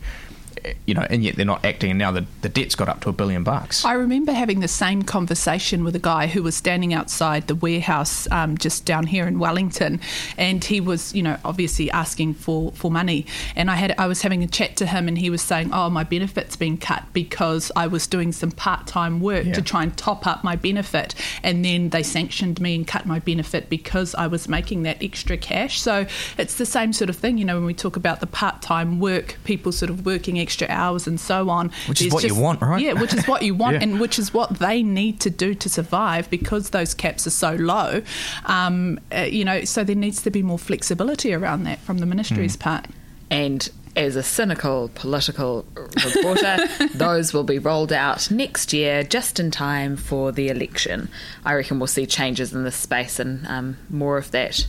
you 0.87 0.95
know, 0.95 1.07
and 1.11 1.25
yet 1.25 1.37
they're 1.37 1.45
not 1.45 1.65
acting. 1.65 1.91
And 1.91 1.99
now 1.99 2.11
the, 2.11 2.27
the 2.41 2.49
debt's 2.49 2.75
got 2.75 2.89
up 2.89 3.01
to 3.03 3.09
a 3.09 3.13
billion 3.13 3.45
bucks. 3.45 3.85
I 3.85 3.93
remember 3.93 4.33
having 4.33 4.61
the 4.61 4.69
same 4.69 5.03
conversation 5.03 5.85
with 5.85 5.95
a 5.97 6.01
guy 6.01 6.27
who 6.27 6.43
was 6.43 6.57
standing 6.57 6.95
outside 6.95 7.47
the 7.47 7.55
warehouse 7.55 8.27
um, 8.31 8.57
just 8.57 8.85
down 8.85 9.07
here 9.07 9.27
in 9.27 9.39
Wellington, 9.39 10.01
and 10.37 10.65
he 10.65 10.81
was, 10.81 11.15
you 11.15 11.23
know, 11.23 11.39
obviously 11.45 11.91
asking 11.91 12.35
for, 12.35 12.73
for 12.73 12.91
money. 12.91 13.27
And 13.57 13.71
I 13.71 13.77
had 13.77 13.95
I 13.99 14.07
was 14.07 14.23
having 14.23 14.43
a 14.43 14.47
chat 14.47 14.77
to 14.77 14.87
him, 14.87 15.09
and 15.09 15.19
he 15.19 15.31
was 15.31 15.43
saying, 15.43 15.71
"Oh, 15.73 15.91
my 15.91 16.05
benefit's 16.05 16.57
been 16.57 16.79
cut 16.79 17.05
because 17.13 17.71
I 17.77 17.87
was 17.87 18.07
doing 18.07 18.33
some 18.33 18.51
part 18.51 18.87
time 18.87 19.21
work 19.21 19.47
yeah. 19.47 19.53
to 19.55 19.63
try 19.63 19.83
and 19.83 19.97
top 19.97 20.27
up 20.27 20.45
my 20.45 20.57
benefit, 20.57 21.15
and 21.43 21.65
then 21.65 21.91
they 21.91 22.03
sanctioned 22.03 22.61
me 22.61 22.75
and 22.75 22.87
cut 22.87 23.07
my 23.07 23.19
benefit 23.19 23.69
because 23.69 24.15
I 24.15 24.27
was 24.27 24.49
making 24.49 24.83
that 24.85 25.03
extra 25.03 25.37
cash." 25.37 25.81
So 25.81 26.07
it's 26.39 26.57
the 26.57 26.67
same 26.67 26.93
sort 26.93 27.11
of 27.11 27.17
thing, 27.17 27.39
you 27.39 27.45
know, 27.45 27.57
when 27.57 27.67
we 27.67 27.75
talk 27.75 27.97
about 27.97 28.21
the 28.21 28.27
part 28.27 28.63
time 28.63 29.01
work, 29.01 29.37
people 29.45 29.73
sort 29.73 29.91
of 29.91 30.07
working 30.07 30.39
extra 30.39 30.52
extra 30.53 30.69
hours 30.69 31.07
and 31.07 31.19
so 31.19 31.49
on. 31.49 31.71
Which 31.89 32.03
is 32.03 32.13
what 32.13 32.23
just, 32.23 32.35
you 32.35 32.41
want, 32.41 32.61
right? 32.61 32.81
Yeah, 32.81 32.93
which 32.93 33.15
is 33.15 33.27
what 33.27 33.43
you 33.43 33.55
want, 33.55 33.75
yeah. 33.77 33.83
and 33.83 34.01
which 34.01 34.19
is 34.19 34.35
what 34.35 34.59
they 34.59 34.83
need 34.83 35.21
to 35.21 35.31
do 35.31 35.55
to 35.55 35.69
survive 35.69 36.29
because 36.29 36.71
those 36.71 36.93
caps 36.93 37.27
are 37.27 37.31
so 37.31 37.55
low. 37.55 38.03
Um, 38.45 39.01
uh, 39.15 39.21
you 39.23 39.45
know, 39.45 39.65
so 39.65 39.83
there 39.83 39.97
needs 39.97 40.23
to 40.23 40.31
be 40.31 40.43
more 40.43 40.59
flexibility 40.59 41.33
around 41.33 41.65
that 41.65 41.79
from 41.81 41.99
the 41.99 42.07
ministry's 42.07 42.57
mm. 42.57 42.61
part. 42.61 42.87
And 43.31 43.67
as 43.97 44.15
a 44.17 44.23
cynical 44.23 44.91
political 44.95 45.65
reporter, 46.05 46.59
those 46.95 47.33
will 47.33 47.45
be 47.45 47.59
rolled 47.59 47.93
out 47.93 48.31
next 48.31 48.75
year, 48.75 49.03
just 49.03 49.41
in 49.41 49.51
time 49.51 49.97
for 49.97 50.33
the 50.33 50.49
election. 50.49 51.09
I 51.47 51.55
reckon 51.55 51.79
we'll 51.79 51.87
see 51.87 52.05
changes 52.05 52.53
in 52.53 52.65
this 52.65 52.77
space 52.77 53.19
and 53.19 53.47
um, 53.47 53.79
more 53.89 54.19
of 54.19 54.31
that 54.33 54.67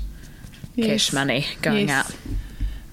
yes. 0.75 0.87
cash 0.87 1.13
money 1.13 1.45
going 1.61 1.89
yes. 1.89 2.09
out. 2.09 2.17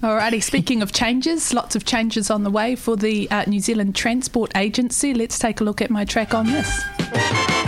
Alrighty, 0.03 0.43
speaking 0.43 0.81
of 0.81 0.93
changes, 0.93 1.53
lots 1.53 1.77
of 1.77 1.85
changes 1.85 2.31
on 2.31 2.43
the 2.43 2.51
way 2.51 2.75
for 2.75 2.97
the 2.97 3.31
uh, 3.31 3.45
New 3.47 3.61
Zealand 3.61 3.95
Transport 3.95 4.51
Agency. 4.57 5.13
Let's 5.13 5.39
take 5.39 5.61
a 5.61 5.65
look 5.65 5.83
at 5.83 5.91
my 5.91 6.07
track 6.07 6.33
on 6.33 6.47
this. 6.47 7.60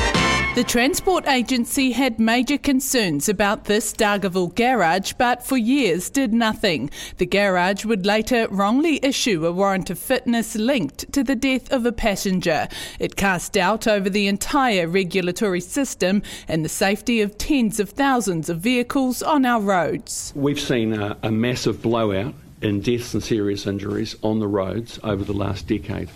The 0.55 0.65
Transport 0.65 1.27
Agency 1.27 1.93
had 1.93 2.21
major 2.21 2.59
concerns 2.59 3.27
about 3.27 3.65
this 3.65 3.95
Dargaville 3.95 4.55
garage, 4.55 5.15
but 5.15 5.43
for 5.43 5.57
years 5.57 6.11
did 6.11 6.35
nothing. 6.35 6.91
The 7.17 7.25
garage 7.25 7.87
would 7.87 8.05
later 8.05 8.47
wrongly 8.51 9.01
issue 9.03 9.47
a 9.47 9.53
warrant 9.53 9.88
of 9.88 9.99
fitness 9.99 10.55
linked 10.55 11.11
to 11.15 11.25
the 11.25 11.35
death 11.35 11.73
of 11.73 11.87
a 11.87 11.91
passenger. 11.91 12.69
It 12.99 13.17
cast 13.17 13.55
doubt 13.55 13.88
over 13.88 14.11
the 14.11 14.27
entire 14.27 14.87
regulatory 14.87 15.62
system 15.62 16.21
and 16.47 16.62
the 16.62 16.69
safety 16.69 17.23
of 17.23 17.38
tens 17.38 17.81
of 17.81 17.88
thousands 17.88 18.51
of 18.51 18.61
vehicles 18.61 19.23
on 19.23 19.47
our 19.47 19.62
roads. 19.62 20.35
We've 20.37 20.61
seen 20.61 20.93
a, 20.93 21.17
a 21.23 21.31
massive 21.31 21.81
blowout 21.81 22.35
in 22.61 22.83
deaths 22.83 23.15
and 23.15 23.23
serious 23.23 23.67
injuries 23.67 24.17
on 24.23 24.38
the 24.38 24.49
roads 24.49 25.01
over 25.03 25.25
the 25.25 25.33
last 25.33 25.67
decade. 25.67 26.11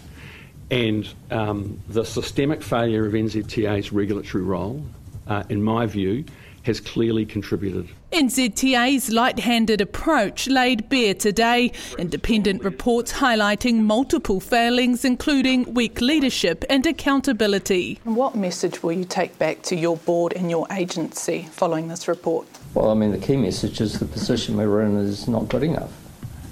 And 0.71 1.09
um, 1.31 1.81
the 1.89 2.05
systemic 2.05 2.63
failure 2.63 3.07
of 3.07 3.13
NZTA's 3.13 3.93
regulatory 3.93 4.43
role, 4.43 4.85
uh, 5.29 5.45
in 5.49 5.63
my 5.63 5.87
view, 5.87 6.25
has 6.67 6.81
clearly 6.81 7.25
contributed. 7.25 7.89
NZTA's 8.11 9.11
light 9.11 9.39
handed 9.39 9.81
approach 9.81 10.49
laid 10.49 10.89
bare 10.89 11.15
today. 11.15 11.71
Independent 11.97 12.65
reports 12.65 13.13
highlighting 13.13 13.83
multiple 13.83 14.41
failings, 14.41 15.05
including 15.05 15.73
weak 15.75 16.01
leadership 16.01 16.65
and 16.69 16.85
accountability. 16.85 18.01
What 18.03 18.35
message 18.35 18.83
will 18.83 18.93
you 18.93 19.05
take 19.05 19.39
back 19.39 19.63
to 19.63 19.77
your 19.77 19.97
board 19.99 20.33
and 20.33 20.51
your 20.51 20.67
agency 20.73 21.47
following 21.53 21.87
this 21.87 22.09
report? 22.09 22.49
Well, 22.75 22.91
I 22.91 22.95
mean, 22.95 23.13
the 23.13 23.19
key 23.19 23.37
message 23.37 23.81
is 23.81 24.01
the 24.01 24.05
position 24.05 24.57
we're 24.57 24.83
in 24.83 24.97
is 24.97 25.29
not 25.29 25.49
good 25.49 25.63
enough. 25.63 25.93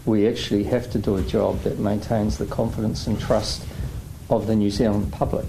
We 0.06 0.28
actually 0.28 0.64
have 0.64 0.90
to 0.92 0.98
do 0.98 1.16
a 1.16 1.22
job 1.22 1.62
that 1.62 1.78
maintains 1.80 2.38
the 2.38 2.46
confidence 2.46 3.06
and 3.06 3.18
trust 3.20 3.64
of 4.30 4.46
the 4.46 4.56
New 4.56 4.70
Zealand 4.70 5.12
public 5.12 5.46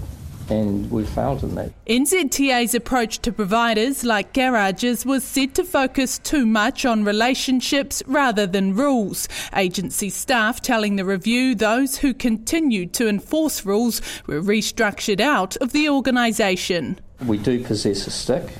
and 0.50 0.90
we 0.90 1.04
failed 1.04 1.42
in 1.42 1.54
that. 1.56 1.72
NZTA's 1.86 2.74
approach 2.74 3.18
to 3.20 3.32
providers 3.32 4.04
like 4.04 4.32
garages 4.32 5.04
was 5.04 5.24
said 5.24 5.54
to 5.54 5.64
focus 5.64 6.18
too 6.18 6.46
much 6.46 6.84
on 6.84 7.04
relationships 7.04 8.02
rather 8.06 8.46
than 8.46 8.74
rules. 8.74 9.28
Agency 9.54 10.10
staff 10.10 10.62
telling 10.62 10.96
the 10.96 11.04
review 11.04 11.54
those 11.54 11.98
who 11.98 12.14
continued 12.14 12.92
to 12.94 13.08
enforce 13.08 13.64
rules 13.64 14.00
were 14.26 14.40
restructured 14.40 15.20
out 15.20 15.56
of 15.56 15.72
the 15.72 15.88
organisation. 15.88 17.00
We 17.24 17.38
do 17.38 17.62
possess 17.64 18.06
a 18.06 18.10
stick, 18.10 18.52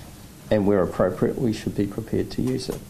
and 0.51 0.67
where 0.67 0.83
appropriate, 0.83 1.39
we 1.39 1.53
should 1.53 1.77
be 1.77 1.87
prepared 1.87 2.31
to 2.33 2.43
use 2.43 2.69
it. 2.69 2.81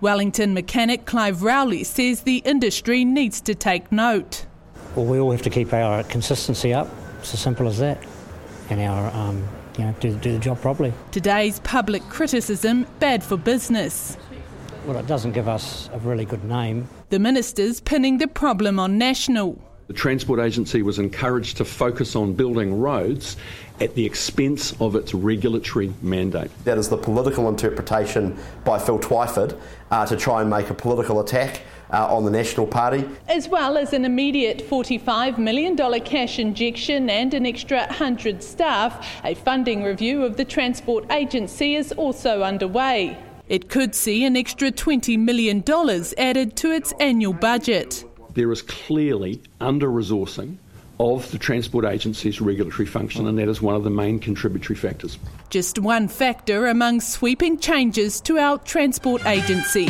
Wellington 0.00 0.52
mechanic 0.52 1.06
Clive 1.06 1.42
Rowley 1.42 1.82
says 1.82 2.20
the 2.20 2.38
industry 2.38 3.04
needs 3.04 3.40
to 3.40 3.54
take 3.54 3.90
note. 3.90 4.45
Well, 4.96 5.04
we 5.04 5.20
all 5.20 5.30
have 5.30 5.42
to 5.42 5.50
keep 5.50 5.72
our 5.72 6.02
consistency 6.04 6.74
up. 6.74 6.88
It's 7.20 7.34
as 7.34 7.40
simple 7.40 7.68
as 7.68 7.78
that 7.78 8.02
and 8.70 8.80
our 8.80 9.14
um, 9.14 9.46
you 9.78 9.84
know 9.84 9.94
do, 10.00 10.14
do 10.16 10.32
the 10.32 10.38
job 10.38 10.60
properly. 10.60 10.92
Today's 11.10 11.60
public 11.60 12.02
criticism 12.04 12.86
bad 12.98 13.22
for 13.22 13.36
business. 13.36 14.16
Well, 14.86 14.98
it 14.98 15.06
doesn't 15.06 15.32
give 15.32 15.48
us 15.48 15.90
a 15.92 15.98
really 15.98 16.24
good 16.24 16.44
name. 16.44 16.88
The 17.10 17.18
minister's 17.18 17.80
pinning 17.80 18.18
the 18.18 18.28
problem 18.28 18.78
on 18.78 18.98
national. 18.98 19.60
The 19.88 19.92
Transport 19.92 20.40
Agency 20.40 20.82
was 20.82 20.98
encouraged 20.98 21.58
to 21.58 21.64
focus 21.64 22.16
on 22.16 22.32
building 22.32 22.80
roads 22.80 23.36
at 23.80 23.94
the 23.94 24.04
expense 24.04 24.74
of 24.80 24.96
its 24.96 25.14
regulatory 25.14 25.92
mandate. 26.02 26.50
That 26.64 26.76
is 26.76 26.88
the 26.88 26.96
political 26.96 27.48
interpretation 27.48 28.36
by 28.64 28.80
Phil 28.80 28.98
Twyford 28.98 29.58
uh, 29.92 30.06
to 30.06 30.16
try 30.16 30.40
and 30.40 30.50
make 30.50 30.70
a 30.70 30.74
political 30.74 31.20
attack 31.20 31.62
uh, 31.92 32.14
on 32.14 32.24
the 32.24 32.30
National 32.30 32.66
Party. 32.66 33.08
As 33.28 33.48
well 33.48 33.76
as 33.76 33.92
an 33.92 34.04
immediate 34.04 34.58
$45 34.58 35.38
million 35.38 35.76
cash 36.00 36.38
injection 36.38 37.10
and 37.10 37.34
an 37.34 37.46
extra 37.46 37.78
100 37.78 38.42
staff, 38.42 39.06
a 39.24 39.34
funding 39.34 39.82
review 39.82 40.24
of 40.24 40.36
the 40.36 40.44
Transport 40.44 41.10
Agency 41.10 41.74
is 41.76 41.92
also 41.92 42.42
underway. 42.42 43.18
It 43.48 43.68
could 43.68 43.94
see 43.94 44.24
an 44.24 44.36
extra 44.36 44.72
$20 44.72 45.18
million 45.18 45.62
added 46.18 46.56
to 46.56 46.72
its 46.72 46.92
annual 46.98 47.32
budget. 47.32 48.04
There 48.34 48.50
is 48.50 48.62
clearly 48.62 49.40
under 49.60 49.88
resourcing 49.88 50.56
of 50.98 51.30
the 51.30 51.38
Transport 51.38 51.84
Agency's 51.84 52.40
regulatory 52.40 52.86
function, 52.86 53.26
and 53.28 53.38
that 53.38 53.48
is 53.48 53.60
one 53.60 53.74
of 53.74 53.84
the 53.84 53.90
main 53.90 54.18
contributory 54.18 54.76
factors. 54.76 55.18
Just 55.50 55.78
one 55.78 56.08
factor 56.08 56.66
among 56.66 57.00
sweeping 57.00 57.58
changes 57.58 58.20
to 58.22 58.38
our 58.38 58.58
Transport 58.58 59.24
Agency. 59.26 59.88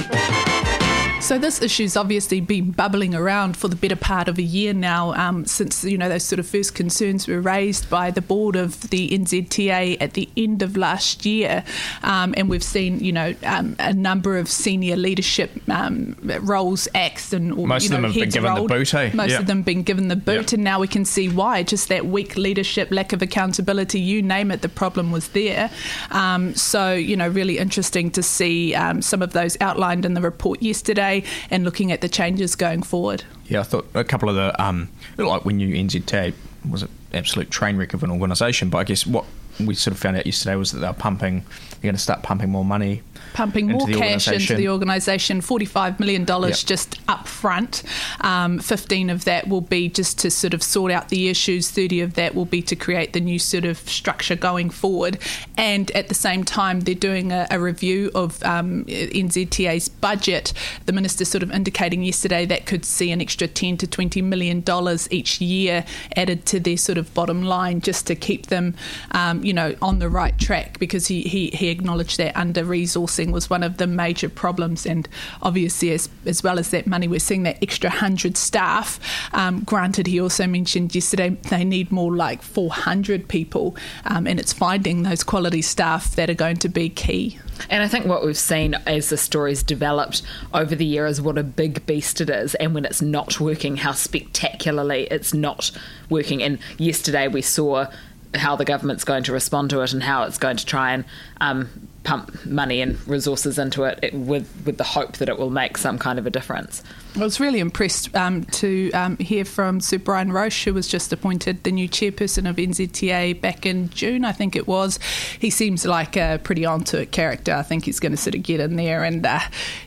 So 1.27 1.39
this 1.39 1.61
issue's 1.61 1.97
obviously 1.97 2.41
been 2.41 2.71
bubbling 2.71 3.13
around 3.13 3.57
for 3.57 3.67
the 3.67 3.75
better 3.75 3.97
part 3.97 4.29
of 4.29 4.39
a 4.39 4.43
year 4.43 4.73
now, 4.73 5.13
um, 5.15 5.45
since 5.45 5.83
you 5.83 5.99
know 5.99 6.09
those 6.09 6.23
sort 6.23 6.39
of 6.39 6.47
first 6.47 6.77
concerns 6.77 7.27
were 7.27 7.41
raised 7.41 7.91
by 7.91 8.13
the 8.13 8.23
board 8.23 8.55
of 8.55 8.81
the 8.91 9.09
NZTA 9.09 9.97
at 10.01 10.13
the 10.13 10.29
end 10.37 10.63
of 10.63 10.77
last 10.77 11.27
year, 11.27 11.65
um, 12.05 12.33
and 12.37 12.49
we've 12.49 12.63
seen 12.63 13.01
you 13.01 13.11
know 13.11 13.35
um, 13.43 13.75
a 13.81 13.93
number 13.93 14.39
of 14.39 14.49
senior 14.49 14.95
leadership 14.95 15.51
um, 15.69 16.17
roles 16.43 16.87
axed 16.95 17.33
and 17.33 17.57
most 17.57 17.83
you 17.83 17.91
know, 17.91 17.97
of 17.97 18.03
them 18.03 18.13
have 18.13 18.15
been 18.15 18.31
given 18.31 18.55
rolled. 18.55 18.71
the 18.71 18.75
boot. 18.75 18.95
Eh? 18.95 19.11
Most 19.13 19.31
yeah. 19.33 19.41
of 19.41 19.49
them 19.49 19.63
been 19.63 19.83
given 19.83 20.07
the 20.07 20.15
boot, 20.15 20.53
yeah. 20.53 20.55
and 20.55 20.63
now 20.63 20.79
we 20.79 20.87
can 20.87 21.05
see 21.05 21.29
why. 21.29 21.65
Just 21.65 21.89
that 21.89 22.07
weak 22.07 22.37
leadership, 22.37 22.93
lack 22.93 23.13
of 23.13 23.21
accountability, 23.21 23.99
you 23.99 24.23
name 24.23 24.53
it, 24.53 24.63
the 24.63 24.69
problem 24.69 25.11
was 25.11 25.27
there. 25.31 25.73
Um, 26.13 26.55
so 26.55 26.93
you 26.93 27.17
know, 27.17 27.27
really 27.27 27.59
interesting 27.59 28.13
to 28.13 28.23
see 28.23 28.77
um, 28.77 29.03
some 29.03 29.23
of 29.23 29.33
those 29.33 29.57
outlined 29.61 30.07
in 30.07 30.15
the 30.15 30.21
report 30.21 30.63
yesterday 30.63 31.16
and 31.51 31.65
looking 31.65 31.93
at 31.93 32.01
the 32.01 32.09
changes 32.09 32.57
going 32.57 32.83
forward. 32.83 33.25
Yeah, 33.47 33.61
I 33.61 33.63
thought 33.63 33.87
a 33.95 34.05
couple 34.05 34.29
of 34.29 34.35
the 34.35 34.63
um, 34.63 34.89
like 35.17 35.45
when 35.45 35.61
you 35.61 35.75
NZTA 35.75 36.35
was 36.69 36.83
an 36.83 36.89
absolute 37.15 37.51
train 37.51 37.77
wreck 37.77 37.95
of 37.95 38.03
an 38.03 38.11
organisation, 38.11 38.71
but 38.71 38.79
I 38.79 38.85
guess 38.85 39.07
what 39.07 39.25
we 39.61 39.75
sort 39.75 39.95
of 39.95 40.01
found 40.01 40.17
out 40.17 40.27
yesterday 40.27 40.57
was 40.57 40.73
that 40.73 40.81
they're 40.81 40.93
pumping, 40.93 41.45
they're 41.71 41.83
going 41.83 41.95
to 41.95 42.01
start 42.01 42.23
pumping 42.23 42.51
more 42.51 42.65
money 42.65 43.03
pumping 43.33 43.69
more 43.69 43.87
cash 43.87 44.29
into 44.29 44.55
the 44.55 44.69
organisation, 44.69 45.41
$45 45.41 46.01
million 46.01 46.27
yep. 46.27 46.55
just 46.55 47.01
up 47.09 47.29
front. 47.29 47.83
Um, 48.21 48.59
15 48.59 49.11
of 49.11 49.25
that 49.25 49.49
will 49.49 49.61
be 49.61 49.89
just 49.89 50.19
to 50.21 50.31
sort 50.31 50.55
of 50.55 50.63
sort 50.63 50.93
out 50.93 51.09
the 51.09 51.29
issues, 51.29 51.71
30 51.71 52.01
of 52.01 52.15
that 52.15 52.35
will 52.35 52.45
be 52.45 52.63
to 52.63 52.77
create 52.77 53.13
the 53.13 53.21
new 53.21 53.39
sort 53.39 53.65
of 53.65 53.79
structure 53.79 54.37
going 54.37 54.71
forward. 54.71 55.19
And 55.57 55.91
at 55.93 56.09
the 56.09 56.15
same 56.15 56.45
time, 56.45 56.81
they're 56.81 56.95
doing 56.95 57.33
a, 57.33 57.47
a 57.51 57.61
review 57.61 58.11
of 58.15 58.43
um, 58.43 58.85
NZTA's 58.87 59.89
budget. 59.89 60.53
The 60.87 60.93
minister 60.93 61.25
sort 61.25 61.43
of 61.43 61.51
indicating 61.51 62.03
yesterday 62.03 62.47
that 62.47 62.67
could 62.67 62.85
see 62.85 63.11
an 63.11 63.21
extra 63.21 63.47
10 63.47 63.77
to 63.79 63.87
20 63.87 64.23
million 64.23 64.61
dollars 64.61 65.09
each 65.11 65.41
year 65.41 65.85
added 66.17 66.47
to 66.47 66.61
their 66.61 66.77
sort 66.77 66.99
of 66.99 67.13
bottom 67.15 67.43
line 67.43 67.81
just 67.81 68.07
to 68.07 68.15
keep 68.15 68.47
them, 68.47 68.75
um, 69.13 69.45
you 69.45 69.53
know, 69.53 69.75
on 69.83 69.99
the 69.99 70.09
right 70.09 70.39
track 70.39 70.79
because 70.79 71.07
he, 71.07 71.23
he, 71.23 71.49
he 71.49 71.69
acknowledged 71.69 72.19
that 72.19 72.37
under 72.37 72.65
resourcing 73.07 73.33
was 73.33 73.49
one 73.51 73.63
of 73.63 73.77
the 73.77 73.87
major 73.87 74.29
problems. 74.29 74.87
And 74.87 75.09
obviously, 75.43 75.93
as, 75.93 76.09
as 76.25 76.43
well 76.43 76.59
as 76.59 76.71
that 76.71 76.87
money, 76.87 77.09
we're 77.09 77.21
seeing 77.21 77.45
that 77.45 77.63
extra 77.63 77.91
100 77.91 78.37
staff. 78.37 79.01
Um, 79.33 79.63
granted, 79.63 80.07
he 80.07 80.21
also 80.21 80.47
mentioned 80.47 80.95
yesterday 80.95 81.31
they 81.31 81.65
need 81.65 81.91
more 81.91 82.15
like 82.15 82.43
400 82.43 83.29
people, 83.29 83.77
um, 84.05 84.27
and 84.27 84.39
it's 84.39 84.53
finding 84.53 85.03
those 85.03 85.23
quality 85.23 85.63
staff 85.63 86.15
that 86.17 86.31
are 86.31 86.35
going 86.35 86.57
to 86.59 86.69
be 86.69 86.89
key. 86.89 87.39
And 87.71 87.83
I 87.83 87.89
think 87.89 88.07
what 88.07 88.25
we've 88.25 88.37
seen 88.37 88.75
as 88.87 89.09
the 89.09 89.17
story's 89.17 89.63
developed 89.63 90.23
over 90.53 90.75
the 90.75 90.85
year 90.85 91.07
is 91.07 91.23
what 91.23 91.39
a 91.39 91.43
big 91.43 91.87
beast 91.87 92.21
it 92.21 92.29
is, 92.29 92.55
and 92.57 92.75
when 92.75 92.85
it's 92.85 93.03
not 93.03 93.41
working, 93.41 93.79
how 93.79 93.93
spectacularly 93.93 95.09
it's 95.11 95.33
not 95.33 95.71
working. 96.11 96.43
And 96.43 96.59
yesterday 96.79 97.29
we 97.29 97.43
saw 97.43 97.87
how 98.35 98.57
the 98.57 98.65
government's 98.65 99.05
going 99.05 99.23
to 99.25 99.33
respond 99.33 99.71
to 99.71 99.81
it 99.81 99.93
and 99.93 100.03
how 100.03 100.25
it's 100.25 100.39
going 100.39 100.57
to 100.57 100.67
try 100.67 100.93
and 100.93 101.05
um, 101.41 101.89
pump 102.07 102.47
money 102.47 102.81
and 102.81 103.07
resources 103.07 103.59
into 103.59 103.85
it, 103.85 104.15
with 104.15 104.49
with 104.65 104.79
the 104.79 104.85
hope 104.85 105.19
that 105.19 105.29
it 105.29 105.39
will 105.39 105.51
make 105.51 105.77
some 105.77 105.99
kind 105.99 106.19
of 106.19 106.27
a 106.27 106.31
difference. 106.31 106.83
I 107.17 107.21
was 107.21 107.41
really 107.41 107.61
impressed 107.61 108.15
um, 108.15 108.45
to 108.45 108.91
um, 108.93 109.17
hear 109.17 109.47
from 109.47 109.81
Sir 109.81 109.99
Brian 109.99 110.33
Roche, 110.33 110.65
who 110.65 110.75
was 110.75 110.87
just 110.87 111.13
appointed 111.15 111.65
the 111.65 111.73
new 111.73 111.89
chairperson 111.89 112.49
of 112.49 112.57
NZTA 112.57 113.41
back 113.41 113.65
in 113.65 113.89
June, 113.89 114.25
I 114.25 114.33
think 114.33 114.55
it 114.55 114.67
was. 114.67 114.99
He 115.39 115.49
seems 115.49 115.87
like 115.87 116.17
a 116.17 116.39
pretty 116.45 116.67
onto 116.67 116.99
it 116.99 117.13
character. 117.13 117.55
I 117.55 117.63
think 117.63 117.87
he's 117.87 118.01
going 118.01 118.13
to 118.13 118.19
sort 118.19 118.35
of 118.35 118.43
get 118.43 118.61
in 118.61 118.77
there 118.77 119.03
and 119.03 119.25
uh, 119.25 119.41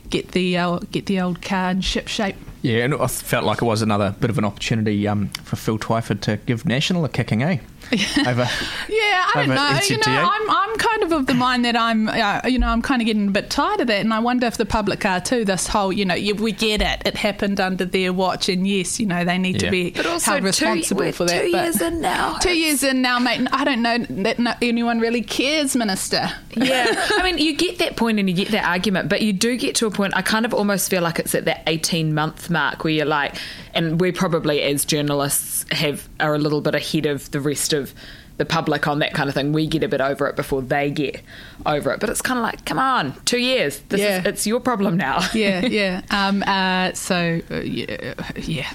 get 0.08 0.32
the 0.32 0.58
uh, 0.58 0.78
get 0.90 1.06
the 1.06 1.20
old 1.20 1.40
car 1.40 1.70
in 1.70 1.82
ship 1.82 2.08
shape. 2.08 2.36
Yeah, 2.62 2.84
and 2.84 2.94
I 2.94 3.06
felt 3.06 3.44
like 3.44 3.62
it 3.62 3.64
was 3.64 3.80
another 3.80 4.14
bit 4.20 4.28
of 4.28 4.36
an 4.36 4.44
opportunity 4.44 5.08
um, 5.08 5.28
for 5.44 5.56
Phil 5.56 5.78
Twyford 5.78 6.20
to 6.22 6.36
give 6.44 6.66
National 6.66 7.04
a 7.06 7.08
kicking, 7.08 7.42
eh? 7.42 7.58
over, 8.26 8.46
yeah, 8.88 9.26
I 9.26 9.32
don't 9.34 9.48
know. 9.48 9.56
NZTA. 9.56 9.90
You 9.90 9.96
know, 9.98 10.30
I'm, 10.30 10.50
I'm 10.50 10.76
kind 10.76 11.02
of 11.02 11.12
of 11.12 11.26
the 11.26 11.34
mind 11.34 11.64
that 11.64 11.74
I'm, 11.74 12.08
uh, 12.08 12.42
you 12.44 12.58
know, 12.58 12.68
I'm 12.68 12.82
kind 12.82 13.00
of 13.00 13.06
getting 13.06 13.28
a 13.28 13.30
bit 13.30 13.48
tired 13.48 13.80
of 13.80 13.86
that, 13.86 14.00
and 14.00 14.12
I 14.12 14.18
wonder 14.18 14.46
if 14.46 14.58
the 14.58 14.66
public 14.66 15.06
are 15.06 15.20
too. 15.20 15.46
This 15.46 15.66
whole, 15.66 15.90
you 15.90 16.04
know, 16.04 16.14
we 16.14 16.52
get 16.52 16.82
it. 16.82 17.02
It 17.06 17.16
happened 17.20 17.60
under 17.60 17.84
their 17.84 18.12
watch, 18.12 18.48
and 18.48 18.66
yes, 18.66 18.98
you 18.98 19.06
know, 19.06 19.24
they 19.24 19.38
need 19.38 19.62
yeah. 19.62 19.68
to 19.68 19.70
be 19.70 19.90
held 19.90 20.42
responsible 20.42 21.04
two, 21.04 21.12
for 21.12 21.24
that. 21.26 21.42
Two 21.42 21.48
years 21.48 21.80
in 21.80 22.00
now. 22.00 22.38
Two 22.38 22.56
years 22.56 22.82
in 22.82 23.02
now, 23.02 23.18
mate. 23.18 23.46
I 23.52 23.64
don't 23.64 23.82
know 23.82 23.98
that 23.98 24.58
anyone 24.62 24.98
really 24.98 25.22
cares, 25.22 25.76
Minister. 25.76 26.30
Yeah, 26.56 26.86
I 27.16 27.22
mean, 27.22 27.38
you 27.38 27.56
get 27.56 27.78
that 27.78 27.96
point 27.96 28.18
and 28.18 28.28
you 28.28 28.34
get 28.34 28.48
that 28.48 28.64
argument, 28.64 29.08
but 29.08 29.22
you 29.22 29.32
do 29.32 29.56
get 29.56 29.74
to 29.76 29.86
a 29.86 29.90
point. 29.90 30.16
I 30.16 30.22
kind 30.22 30.44
of 30.44 30.54
almost 30.54 30.90
feel 30.90 31.02
like 31.02 31.18
it's 31.18 31.34
at 31.34 31.44
that 31.44 31.62
18 31.66 32.14
month 32.14 32.50
mark 32.50 32.84
where 32.84 32.92
you're 32.92 33.06
like, 33.06 33.36
and 33.74 34.00
we 34.00 34.12
probably 34.12 34.62
as 34.62 34.84
journalists 34.84 35.64
have 35.70 36.08
are 36.18 36.34
a 36.34 36.38
little 36.38 36.60
bit 36.60 36.74
ahead 36.74 37.06
of 37.06 37.30
the 37.30 37.40
rest 37.40 37.72
of 37.72 37.94
the 38.40 38.46
public 38.46 38.88
on 38.88 39.00
that 39.00 39.12
kind 39.12 39.28
of 39.28 39.34
thing. 39.34 39.52
We 39.52 39.66
get 39.66 39.82
a 39.82 39.88
bit 39.88 40.00
over 40.00 40.26
it 40.26 40.34
before 40.34 40.62
they 40.62 40.90
get 40.90 41.20
over 41.66 41.92
it. 41.92 42.00
But 42.00 42.08
it's 42.08 42.22
kind 42.22 42.38
of 42.38 42.42
like, 42.42 42.64
come 42.64 42.78
on, 42.78 43.14
two 43.26 43.38
years. 43.38 43.80
This 43.90 44.00
yeah. 44.00 44.20
is, 44.20 44.26
it's 44.26 44.46
your 44.46 44.60
problem 44.60 44.96
now. 44.96 45.20
yeah, 45.34 45.64
yeah. 45.64 46.00
Um, 46.10 46.42
uh, 46.42 46.92
so 46.94 47.40
uh, 47.50 47.56
yeah, 47.56 48.14
yeah. 48.36 48.70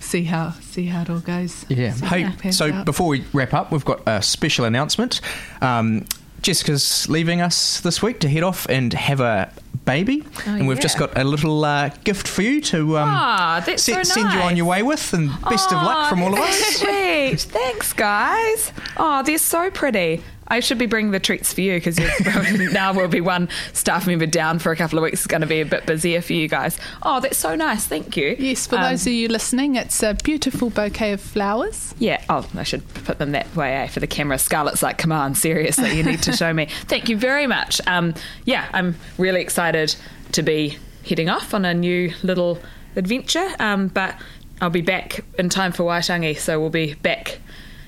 see 0.00 0.24
how 0.24 0.50
see 0.52 0.86
how 0.86 1.02
it 1.02 1.10
all 1.10 1.20
goes. 1.20 1.66
Yeah. 1.68 1.90
Hey, 1.90 2.50
so 2.50 2.72
out. 2.72 2.86
before 2.86 3.08
we 3.08 3.24
wrap 3.32 3.52
up, 3.52 3.72
we've 3.72 3.84
got 3.84 4.02
a 4.06 4.22
special 4.22 4.64
announcement. 4.64 5.20
Um, 5.60 6.06
Jessica's 6.40 7.08
leaving 7.08 7.40
us 7.40 7.80
this 7.80 8.02
week 8.02 8.20
to 8.20 8.28
head 8.28 8.42
off 8.42 8.66
and 8.68 8.92
have 8.92 9.20
a 9.20 9.52
baby, 9.84 10.24
oh, 10.46 10.54
and 10.54 10.68
we've 10.68 10.78
yeah. 10.78 10.82
just 10.82 10.98
got 10.98 11.16
a 11.18 11.24
little 11.24 11.64
uh, 11.64 11.90
gift 12.04 12.28
for 12.28 12.42
you 12.42 12.60
to 12.62 12.98
um, 12.98 13.08
oh, 13.08 13.64
that's 13.64 13.82
so 13.82 13.94
nice. 13.94 14.12
send 14.12 14.32
you 14.32 14.40
on 14.40 14.56
your 14.56 14.66
way 14.66 14.82
with, 14.82 15.12
and 15.12 15.28
best 15.42 15.72
oh, 15.72 15.76
of 15.76 15.82
luck 15.82 16.08
from 16.08 16.22
all 16.22 16.32
of 16.32 16.38
us. 16.38 16.76
Sweet, 16.76 17.40
thanks, 17.40 17.92
guys. 17.92 18.72
Oh, 18.96 19.22
they're 19.22 19.38
so 19.38 19.70
pretty. 19.70 20.22
I 20.52 20.60
should 20.60 20.76
be 20.76 20.84
bringing 20.84 21.12
the 21.12 21.18
treats 21.18 21.50
for 21.54 21.62
you 21.62 21.78
because 21.78 21.98
now 22.72 22.92
we'll 22.92 23.08
be 23.08 23.22
one 23.22 23.48
staff 23.72 24.06
member 24.06 24.26
down 24.26 24.58
for 24.58 24.70
a 24.70 24.76
couple 24.76 24.98
of 24.98 25.02
weeks. 25.02 25.20
It's 25.20 25.26
going 25.26 25.40
to 25.40 25.46
be 25.46 25.62
a 25.62 25.64
bit 25.64 25.86
busier 25.86 26.20
for 26.20 26.34
you 26.34 26.46
guys. 26.46 26.78
Oh, 27.02 27.20
that's 27.20 27.38
so 27.38 27.54
nice. 27.54 27.86
Thank 27.86 28.18
you. 28.18 28.36
Yes, 28.38 28.66
for 28.66 28.76
um, 28.76 28.82
those 28.82 29.06
of 29.06 29.14
you 29.14 29.28
listening, 29.28 29.76
it's 29.76 30.02
a 30.02 30.12
beautiful 30.12 30.68
bouquet 30.68 31.12
of 31.12 31.22
flowers. 31.22 31.94
Yeah. 31.98 32.22
Oh, 32.28 32.46
I 32.54 32.64
should 32.64 32.86
put 32.92 33.18
them 33.18 33.32
that 33.32 33.54
way 33.56 33.72
eh, 33.72 33.86
for 33.86 34.00
the 34.00 34.06
camera. 34.06 34.38
Scarlett's 34.38 34.82
like, 34.82 34.98
come 34.98 35.10
on, 35.10 35.34
seriously, 35.34 35.96
you 35.96 36.02
need 36.02 36.22
to 36.24 36.34
show 36.34 36.52
me. 36.52 36.66
Thank 36.82 37.08
you 37.08 37.16
very 37.16 37.46
much. 37.46 37.80
Um, 37.86 38.12
yeah, 38.44 38.68
I'm 38.74 38.96
really 39.16 39.40
excited 39.40 39.61
to 39.70 40.42
be 40.42 40.78
heading 41.06 41.28
off 41.28 41.54
on 41.54 41.64
a 41.64 41.74
new 41.74 42.12
little 42.22 42.58
adventure. 42.96 43.48
Um, 43.58 43.88
but 43.88 44.14
I'll 44.60 44.70
be 44.70 44.80
back 44.80 45.24
in 45.38 45.48
time 45.48 45.72
for 45.72 45.84
Waitangi, 45.84 46.38
so 46.38 46.60
we'll 46.60 46.70
be 46.70 46.94
back 46.94 47.38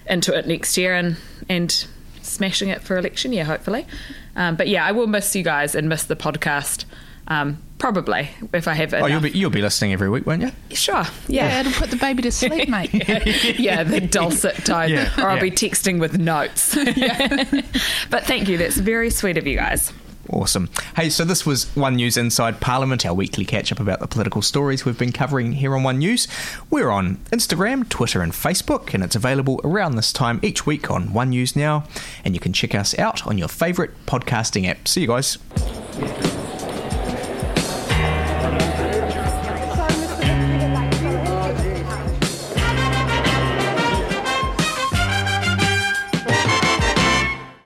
into 0.07 0.37
it 0.37 0.47
next 0.47 0.77
year 0.77 0.95
and 0.95 1.17
and 1.49 1.87
smashing 2.23 2.69
it 2.69 2.83
for 2.83 2.97
election 2.97 3.33
year, 3.33 3.45
hopefully. 3.45 3.87
Um, 4.35 4.57
but 4.57 4.69
yeah, 4.69 4.85
I 4.85 4.93
will 4.93 5.07
miss 5.07 5.35
you 5.37 5.43
guys 5.43 5.75
and 5.75 5.89
miss 5.89 6.05
the 6.05 6.17
podcast. 6.17 6.85
Um, 7.27 7.63
probably 7.79 8.29
if 8.53 8.69
I 8.69 8.75
have 8.75 8.93
it. 8.93 9.03
Oh, 9.03 9.07
you'll 9.07 9.21
be 9.21 9.31
you'll 9.31 9.51
be 9.51 9.63
listening 9.63 9.93
every 9.93 10.11
week, 10.11 10.27
won't 10.27 10.43
you? 10.43 10.51
Sure. 10.71 11.05
Yeah, 11.29 11.49
yeah 11.49 11.61
it'll 11.61 11.73
put 11.73 11.91
the 11.91 11.97
baby 11.97 12.23
to 12.23 12.33
sleep, 12.33 12.69
mate. 12.71 12.93
yeah, 12.93 13.25
yeah, 13.57 13.85
the 13.85 14.01
dulcet 14.01 14.57
tone. 14.65 14.91
Yeah, 14.91 15.13
or 15.19 15.29
I'll 15.31 15.37
yeah. 15.37 15.43
be 15.43 15.51
texting 15.51 16.01
with 16.01 16.19
notes. 16.19 16.75
but 18.11 18.25
thank 18.25 18.49
you. 18.49 18.59
That's 18.59 18.77
very 18.77 19.11
sweet 19.11 19.39
of 19.39 19.47
you 19.47 19.57
guys. 19.57 19.93
Awesome. 20.31 20.71
Hey, 20.97 21.11
so 21.11 21.25
this 21.25 21.45
was 21.45 21.67
One 21.77 21.97
News 21.97 22.17
Inside 22.17 22.61
Parliament, 22.61 23.05
our 23.05 23.15
weekly 23.15 23.45
catch 23.45 23.71
up 23.71 23.81
about 23.81 24.01
the 24.01 24.07
political 24.07 24.43
stories 24.43 24.85
we've 24.85 24.99
been 24.99 25.13
covering 25.13 25.53
here 25.53 25.75
on 25.75 25.83
One 25.83 25.99
News. 25.99 26.27
We're 26.71 26.91
on 26.91 27.17
Instagram, 27.31 27.89
Twitter, 27.89 28.23
and 28.23 28.33
Facebook, 28.33 28.95
and 28.95 29.05
it's 29.05 29.17
available 29.17 29.61
around 29.65 29.97
this 29.97 30.13
time 30.13 30.41
each 30.43 30.67
week 30.67 30.91
on 30.91 31.13
One 31.13 31.31
News 31.31 31.55
Now. 31.55 31.85
And 32.25 32.35
you 32.35 32.41
can 32.41 32.53
check 32.53 32.75
us 32.75 32.99
out 32.99 33.27
on 33.27 33.39
your 33.39 33.49
favourite 33.49 33.91
podcasting 34.07 34.69
app. 34.69 34.89
See 34.89 35.03
you 35.03 35.09
guys. 35.09 36.44